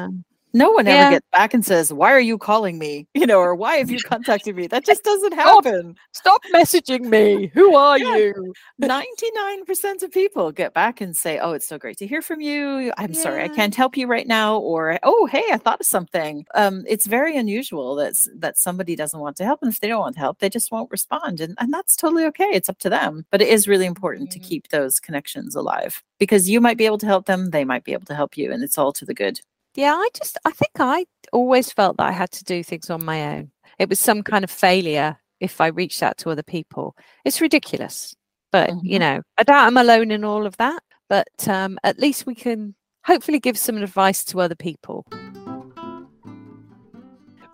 [0.53, 0.59] Yeah.
[0.65, 0.93] No one Yeah.
[1.01, 3.07] ever gets back and says, Why are you calling me?
[3.15, 4.67] You know, or why have you contacted me?
[4.67, 5.95] That just doesn't happen.
[6.13, 7.47] Stop messaging me.
[7.53, 8.15] Who are Yeah.
[8.17, 8.53] you?
[8.81, 12.91] 99% of people get back and say, Oh, it's so great to hear from you.
[12.97, 14.57] I'm sorry, I can't help you right now.
[14.57, 16.45] Or, Oh, hey, I thought of something.
[16.55, 19.61] Um, it's very unusual that, that somebody doesn't want to help.
[19.61, 21.39] And if they don't want to help, they just won't respond.
[21.39, 22.49] And, and that's totally okay.
[22.53, 23.25] It's up to them.
[23.31, 24.43] But it is really important to Mhm.
[24.43, 27.93] keep those connections alive because you might be able to help them, they might be
[27.93, 29.39] able to help you, and it's all to the good.
[29.75, 33.03] Yeah, I just I think I always felt that I had to do things on
[33.03, 33.51] my own.
[33.79, 36.95] It was some kind of failure if I reached out to other people.
[37.25, 38.13] It's ridiculous.
[38.51, 38.99] But, you Mhm.
[38.99, 42.75] know, I doubt I'm alone in all of that, but um at least we can
[43.05, 45.05] hopefully give some advice to other people.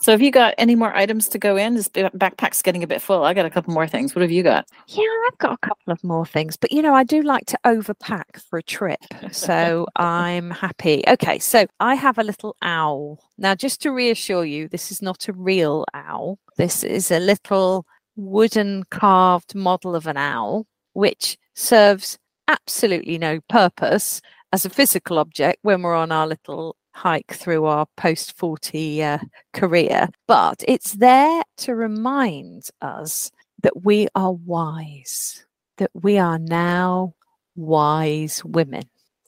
[0.02, 1.76] So, have you got any more items to go in?
[1.76, 3.26] This backpack's getting a bit full.
[3.26, 4.16] I got a couple more things.
[4.16, 4.66] What have you got?
[4.88, 7.60] Yeah, I've got a couple of more things, but you know, I do like to
[7.66, 9.02] overpack for a trip.
[9.32, 11.04] So I'm happy.
[11.06, 13.20] Okay, so I have a little owl.
[13.38, 16.40] Now, just to reassure you, this is not a real owl.
[16.56, 17.86] This is a little
[18.16, 24.22] wooden carved model of an owl, which serves absolutely no purpose
[24.54, 29.20] as a physical object when we're on our little hike through our post 40 uh,
[29.54, 30.10] career.
[30.28, 33.32] But it's there to remind us
[33.64, 35.46] that we are wise,
[35.78, 37.14] that we are now
[37.56, 38.84] wise women.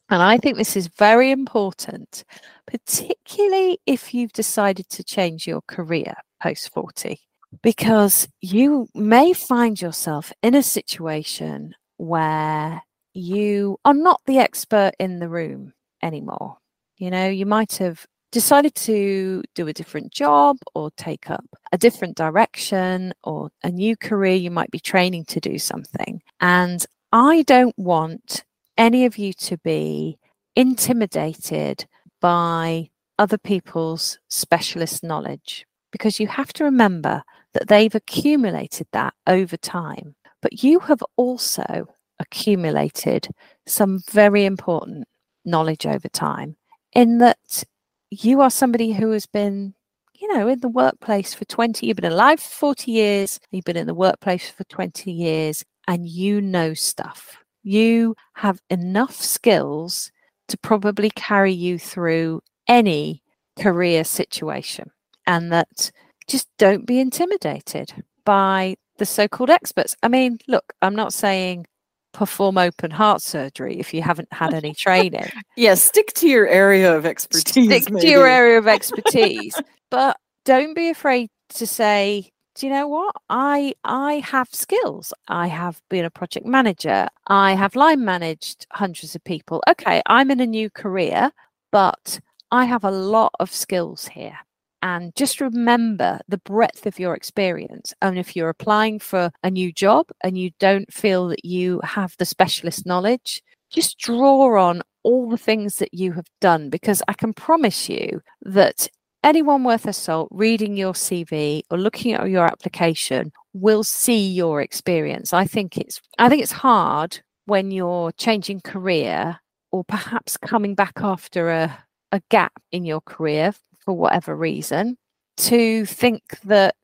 [0.09, 2.25] And I think this is very important,
[2.67, 7.17] particularly if you've decided to change your career post 40,
[7.63, 15.19] because you may find yourself in a situation where you are not the expert in
[15.19, 15.71] the room
[16.03, 16.57] anymore.
[17.01, 21.77] You know, you might have decided to do a different job or take up a
[21.79, 26.21] different direction or a new career, you might be training to do something.
[26.41, 28.43] And I don't want
[28.77, 30.19] any of you to be
[30.55, 31.87] intimidated
[32.21, 35.65] by other people's specialist knowledge.
[35.91, 37.23] because you have to remember
[37.53, 40.15] that they've accumulated that over time.
[40.39, 41.87] But you have also
[42.19, 43.27] accumulated
[43.65, 45.07] some very important
[45.43, 46.55] knowledge over time
[46.93, 47.63] in that
[48.09, 49.73] you are somebody who has been
[50.15, 53.77] you know in the workplace for 20 you've been alive for 40 years you've been
[53.77, 57.37] in the workplace for 20 years and you know stuff.
[57.63, 60.11] You have enough skills
[60.47, 63.23] to probably carry you through any
[63.59, 64.91] career situation
[65.27, 65.91] and that
[66.27, 69.95] just don't be intimidated by the so-called experts.
[70.03, 71.65] I mean look i'm not saying
[72.13, 75.29] perform open heart surgery if you haven't had any training.
[75.55, 77.65] yeah, stick to your area of expertise.
[77.65, 78.05] Stick maybe.
[78.05, 79.55] to your area of expertise.
[79.89, 83.15] but don't be afraid to say, do you know what?
[83.29, 85.13] I I have skills.
[85.27, 87.07] I have been a project manager.
[87.27, 89.63] I have line managed hundreds of people.
[89.69, 91.31] Okay, I'm in a new career,
[91.71, 92.19] but
[92.51, 94.37] I have a lot of skills here
[94.81, 97.93] and just remember the breadth of your experience.
[98.01, 102.15] And if you're applying for a new job and you don't feel that you have
[102.17, 107.13] the specialist knowledge, just draw on all the things that you have done because I
[107.13, 108.87] can promise you that
[109.23, 114.61] anyone worth a salt reading your CV or looking at your application will see your
[114.61, 115.33] experience.
[115.33, 119.39] I think it's I think it's hard when you're changing career
[119.71, 123.53] or perhaps coming back after a a gap in your career
[123.85, 124.97] for whatever reason
[125.37, 126.75] to think that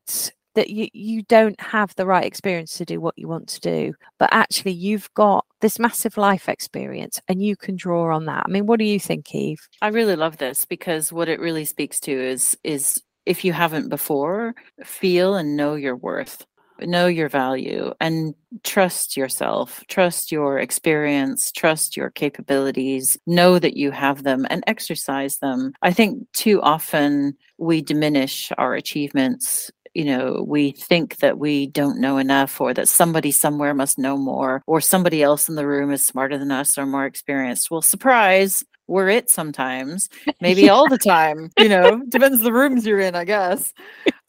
[0.56, 3.94] that you, you don't have the right experience to do what you want to do
[4.18, 8.44] but actually you've got this massive life experience and you can draw on that.
[8.48, 9.60] I mean what do you think eve?
[9.82, 13.90] I really love this because what it really speaks to is is if you haven't
[13.90, 16.46] before feel and know your worth
[16.82, 23.92] know your value and trust yourself, trust your experience, trust your capabilities, know that you
[23.92, 25.74] have them and exercise them.
[25.82, 32.00] I think too often we diminish our achievements you know, we think that we don't
[32.00, 35.92] know enough or that somebody somewhere must know more or somebody else in the room
[35.92, 37.72] is smarter than us or more experienced.
[37.72, 40.10] Well, surprise, we're it sometimes,
[40.42, 40.72] maybe yeah.
[40.72, 43.74] all the time, you know, depends the rooms you're in, I guess.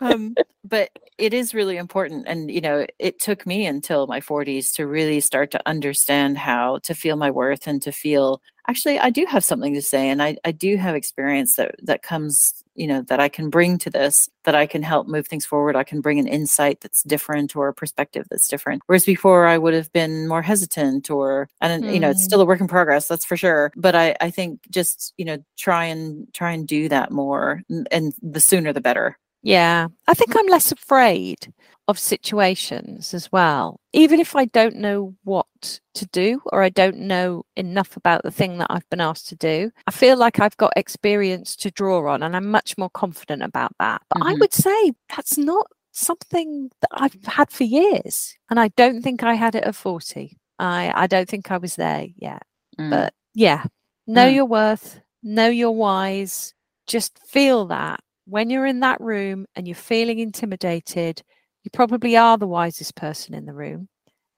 [0.01, 0.35] Um,
[0.65, 2.27] but it is really important.
[2.29, 6.79] And, you know, it took me until my 40s to really start to understand how
[6.85, 10.23] to feel my worth and to feel actually I do have something to say and
[10.23, 13.91] I, I do have experience that that comes you know that I can bring to
[13.91, 17.57] this that I can help move things forward I can bring an insight that's different
[17.57, 18.83] or a perspective that's different.
[18.87, 21.93] Whereas before I would have been more hesitant or and mm.
[21.93, 23.72] you know it's still a work in progress that's for sure.
[23.76, 28.14] But I I think just you know try and try and do that more and
[28.22, 31.53] the sooner the better yeah, I think I'm less afraid
[31.89, 33.80] of situations as well.
[33.95, 38.30] Even if I don't know what to do or I don't know enough about the
[38.30, 42.12] thing that I've been asked to do, I feel like I've got experience to draw
[42.12, 44.03] on and I'm much more confident about that.
[44.11, 44.28] But mm-hmm.
[44.28, 48.36] I would say that's not something that I've had for years.
[48.51, 50.36] And I don't think I had it at 40.
[50.59, 52.43] I, I don't think I was there yet.
[52.78, 52.91] Mm.
[52.91, 53.64] But yeah,
[54.07, 54.34] know mm.
[54.34, 56.55] your worth, know your whys,
[56.86, 61.22] just feel that when you're in that room and you're feeling intimidated,
[61.64, 63.89] you probably are the wisest person in the room.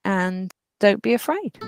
[0.05, 1.59] And don't be afraid.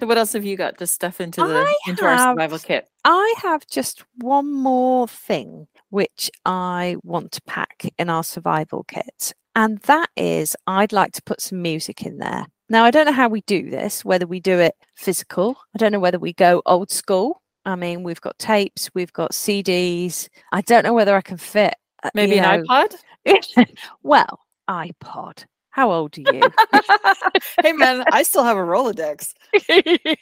[0.00, 2.58] So what else have you got to stuff into the I into have, our survival
[2.58, 2.88] kit?
[3.04, 9.32] I have just one more thing which I want to pack in our survival kit.
[9.54, 12.46] And that is I'd like to put some music in there.
[12.68, 15.56] Now I don't know how we do this, whether we do it physical.
[15.74, 19.32] I don't know whether we go old school I mean, we've got tapes, we've got
[19.32, 20.28] CDs.
[20.52, 21.74] I don't know whether I can fit.
[22.02, 22.64] Uh, Maybe an know.
[22.64, 22.94] iPod?
[24.02, 25.44] well, iPod.
[25.70, 26.42] How old are you?
[27.62, 29.34] hey, man, I still have a Rolodex.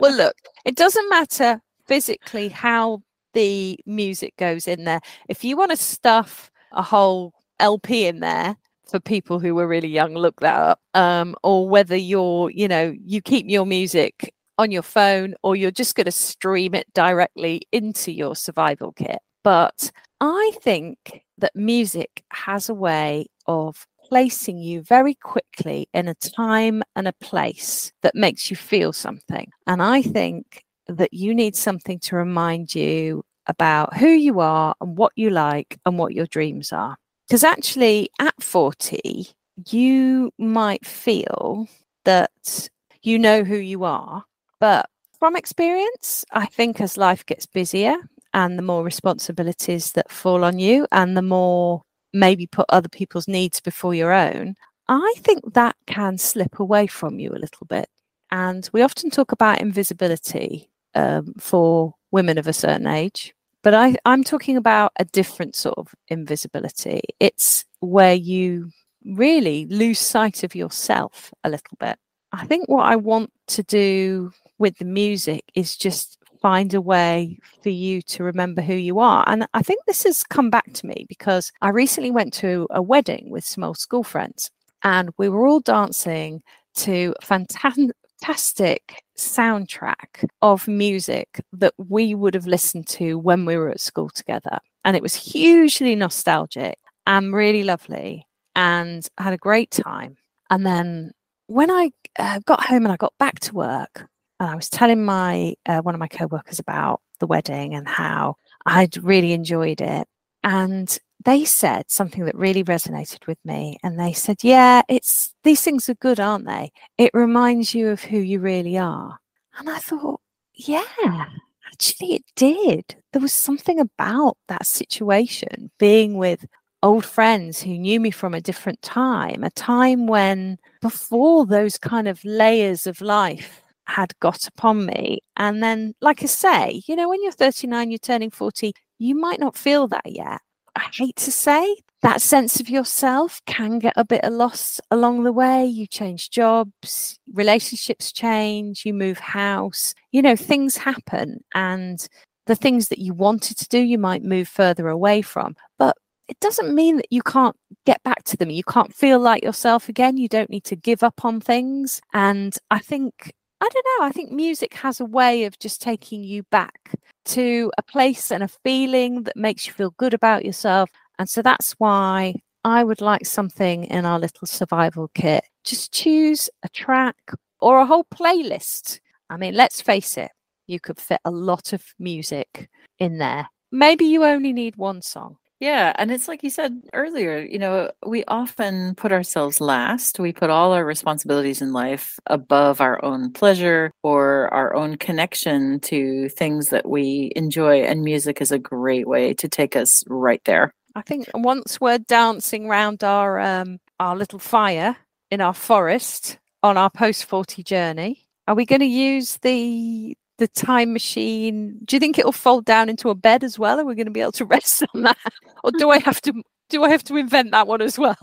[0.00, 3.02] well, look, it doesn't matter physically how
[3.32, 5.00] the music goes in there.
[5.28, 8.56] If you want to stuff a whole LP in there,
[8.86, 10.80] for people who were really young, look that up.
[10.94, 15.70] Um, or whether you're, you know, you keep your music on your phone or you're
[15.70, 19.18] just going to stream it directly into your survival kit.
[19.44, 19.90] But
[20.20, 26.82] I think that music has a way of placing you very quickly in a time
[26.94, 29.50] and a place that makes you feel something.
[29.66, 34.96] And I think that you need something to remind you about who you are and
[34.96, 36.96] what you like and what your dreams are.
[37.26, 39.28] Because actually, at 40,
[39.70, 41.68] you might feel
[42.04, 42.68] that
[43.02, 44.24] you know who you are
[44.60, 44.88] but
[45.18, 47.96] from experience, I think as life gets busier
[48.34, 51.82] and the more responsibilities that fall on you and the more
[52.12, 54.54] maybe put other people's needs before your own,
[54.88, 57.88] I think that can slip away from you a little bit.
[58.30, 63.96] And we often talk about invisibility um, for women of a certain age, but I,
[64.04, 67.00] I'm talking about a different sort of invisibility.
[67.20, 68.70] It's where you
[69.04, 71.98] really lose sight of yourself a little bit.
[72.32, 77.38] I think what I want to do with the music is just find a way
[77.62, 79.24] for you to remember who you are.
[79.26, 82.82] And I think this has come back to me because I recently went to a
[82.82, 84.50] wedding with some old school friends
[84.82, 86.42] and we were all dancing
[86.76, 93.80] to fantastic soundtrack of music that we would have listened to when we were at
[93.80, 94.58] school together.
[94.84, 98.26] And it was hugely nostalgic and really lovely.
[98.54, 100.16] And had a great time.
[100.48, 101.12] And then
[101.46, 104.06] when I uh, got home and I got back to work,
[104.40, 108.36] and I was telling my uh, one of my co-workers about the wedding and how
[108.66, 110.06] I'd really enjoyed it,
[110.44, 113.78] and they said something that really resonated with me.
[113.82, 116.72] And they said, "Yeah, it's these things are good, aren't they?
[116.98, 119.18] It reminds you of who you really are."
[119.58, 120.20] And I thought,
[120.54, 121.26] yeah,
[121.72, 122.96] actually, it did.
[123.12, 126.46] There was something about that situation being with
[126.82, 132.06] old friends who knew me from a different time, a time when before those kind
[132.08, 135.20] of layers of life had got upon me.
[135.36, 139.40] And then, like I say, you know, when you're 39, you're turning 40, you might
[139.40, 140.40] not feel that yet.
[140.74, 145.32] I hate to say that sense of yourself can get a bit lost along the
[145.32, 145.64] way.
[145.64, 151.42] You change jobs, relationships change, you move house, you know, things happen.
[151.54, 152.06] And
[152.46, 155.56] the things that you wanted to do, you might move further away from.
[155.78, 155.96] But
[156.28, 157.56] it doesn't mean that you can't
[157.86, 158.50] get back to them.
[158.50, 160.16] You can't feel like yourself again.
[160.16, 162.00] You don't need to give up on things.
[162.12, 166.22] And I think, I don't know, I think music has a way of just taking
[166.22, 166.92] you back
[167.26, 170.90] to a place and a feeling that makes you feel good about yourself.
[171.18, 172.34] And so that's why
[172.64, 175.44] I would like something in our little survival kit.
[175.64, 177.16] Just choose a track
[177.60, 179.00] or a whole playlist.
[179.30, 180.30] I mean, let's face it,
[180.66, 183.48] you could fit a lot of music in there.
[183.72, 185.38] Maybe you only need one song.
[185.58, 190.18] Yeah, and it's like you said earlier, you know, we often put ourselves last.
[190.18, 195.80] We put all our responsibilities in life above our own pleasure or our own connection
[195.80, 197.80] to things that we enjoy.
[197.80, 200.74] And music is a great way to take us right there.
[200.94, 204.96] I think once we're dancing around our um, our little fire
[205.30, 210.48] in our forest on our post 40 journey, are we going to use the the
[210.48, 211.78] time machine.
[211.84, 213.80] Do you think it'll fold down into a bed as well?
[213.80, 215.16] Are we going to be able to rest on that?
[215.64, 216.32] Or do i have to
[216.68, 218.16] do i have to invent that one as well?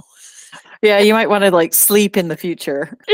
[0.82, 2.98] Yeah you might want to like sleep in the future.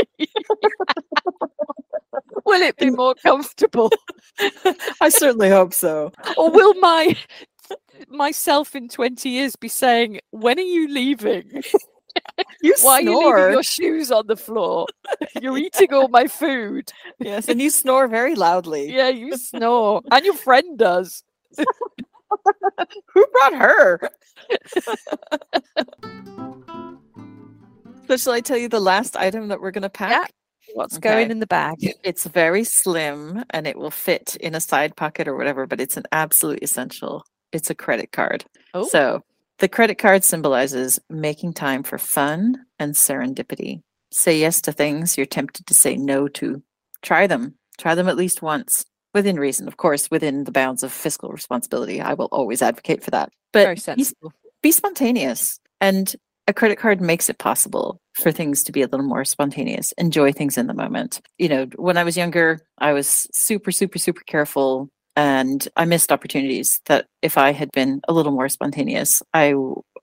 [2.44, 3.92] Will it be more comfortable?
[5.00, 6.12] I certainly hope so.
[6.36, 7.16] Or will my
[8.08, 11.62] myself in 20 years be saying when are you leaving
[12.62, 13.14] you Why snore.
[13.14, 14.86] are you leaving your shoes on the floor?
[15.40, 16.92] You're eating all my food.
[17.18, 18.90] Yes, and you snore very loudly.
[19.00, 20.02] Yeah, you snore.
[20.10, 21.22] And your friend does.
[21.56, 24.10] Who brought her?
[28.06, 30.10] so shall I tell you the last item that we're going to pack?
[30.10, 30.26] Yeah.
[30.74, 31.10] What's okay.
[31.10, 31.76] going in the bag?
[32.04, 35.96] It's very slim and it will fit in a side pocket or whatever, but it's
[35.96, 37.24] an absolute essential.
[37.52, 38.44] It's a credit card.
[38.74, 38.86] Oh.
[38.86, 39.22] So
[39.60, 43.82] the credit card symbolizes making time for fun and serendipity.
[44.10, 46.62] Say yes to things you're tempted to say no to.
[47.02, 47.54] Try them.
[47.78, 48.84] Try them at least once,
[49.14, 52.00] within reason, of course, within the bounds of fiscal responsibility.
[52.00, 53.30] I will always advocate for that.
[53.52, 53.84] But.
[53.96, 54.06] Be,
[54.62, 55.60] be spontaneous.
[55.80, 56.14] And
[56.46, 60.32] a credit card makes it possible for things to be a little more spontaneous, enjoy
[60.32, 61.20] things in the moment.
[61.38, 64.90] You know, when I was younger, I was super, super, super careful
[65.20, 69.52] and I missed opportunities that if I had been a little more spontaneous, I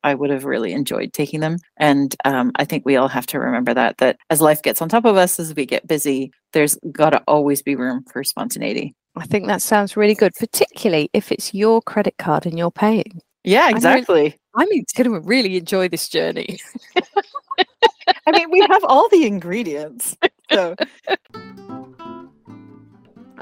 [0.03, 1.57] I would have really enjoyed taking them.
[1.77, 4.89] And um, I think we all have to remember that that as life gets on
[4.89, 8.93] top of us, as we get busy, there's got to always be room for spontaneity.
[9.15, 13.19] I think that sounds really good, particularly if it's your credit card and you're paying.
[13.43, 14.37] Yeah, exactly.
[14.55, 16.59] I'm going to really enjoy this journey.
[18.27, 20.15] I mean, we have all the ingredients.
[20.51, 20.75] So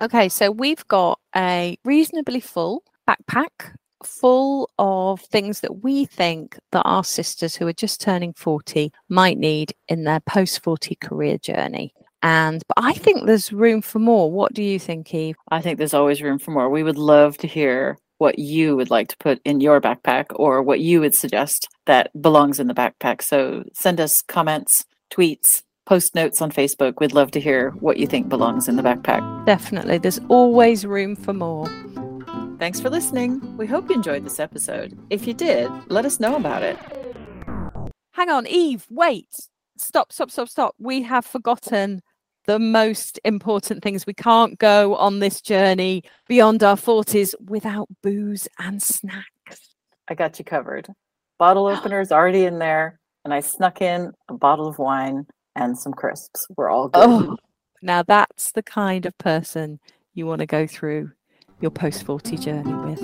[0.02, 6.84] Okay, so we've got a reasonably full backpack full of things that we think that
[6.84, 11.94] our sisters who are just turning 40 might need in their post 40 career journey.
[12.22, 14.32] And but I think there's room for more.
[14.32, 15.36] What do you think, Eve?
[15.52, 16.70] I think there's always room for more.
[16.70, 20.64] We would love to hear what you would like to put in your backpack or
[20.64, 23.22] what you would suggest that belongs in the backpack.
[23.22, 26.96] So send us comments, tweets, post notes on Facebook.
[27.00, 29.46] We'd love to hear what you think belongs in the backpack.
[29.46, 30.00] Definitely.
[30.00, 31.68] There's always room for more.
[32.60, 33.58] Thanks for listening.
[33.58, 34.98] We hope you enjoyed this episode.
[35.10, 36.78] If you did, let us know about it.
[38.14, 39.30] Hang on, Eve, wait.
[39.78, 40.76] Stop, stop, stop, stop.
[40.80, 42.02] We have forgotten
[42.46, 44.08] the most important things.
[44.08, 49.76] We can't go on this journey beyond our 40s without booze and snacks.
[50.08, 50.88] I got you covered.
[51.38, 55.26] Bottle opener is already in there, and I snuck in a bottle of wine
[55.56, 56.48] and some crisps.
[56.56, 57.04] We're all good.
[57.04, 57.38] Oh,
[57.82, 59.80] now that's the kind of person
[60.14, 61.12] you want to go through
[61.62, 63.00] your post 40 journey with.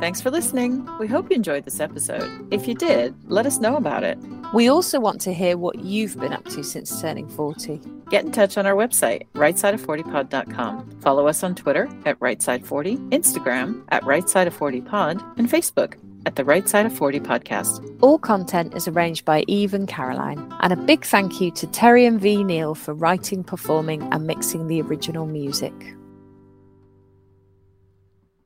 [0.00, 0.86] Thanks for listening.
[0.98, 2.46] We hope you enjoyed this episode.
[2.52, 4.18] If you did, let us know about it.
[4.52, 7.80] We also want to hear what you've been up to since turning 40.
[8.10, 11.00] Get in touch on our website, rightsideof40pod.com.
[11.00, 15.94] Follow us on Twitter at rightside40, Instagram at rightside40pod, and Facebook
[16.26, 17.96] at the Right Side of 40 podcast.
[18.00, 20.52] All content is arranged by Eve and Caroline.
[20.60, 22.44] And a big thank you to Terry and V.
[22.44, 25.72] Neal for writing, performing, and mixing the original music.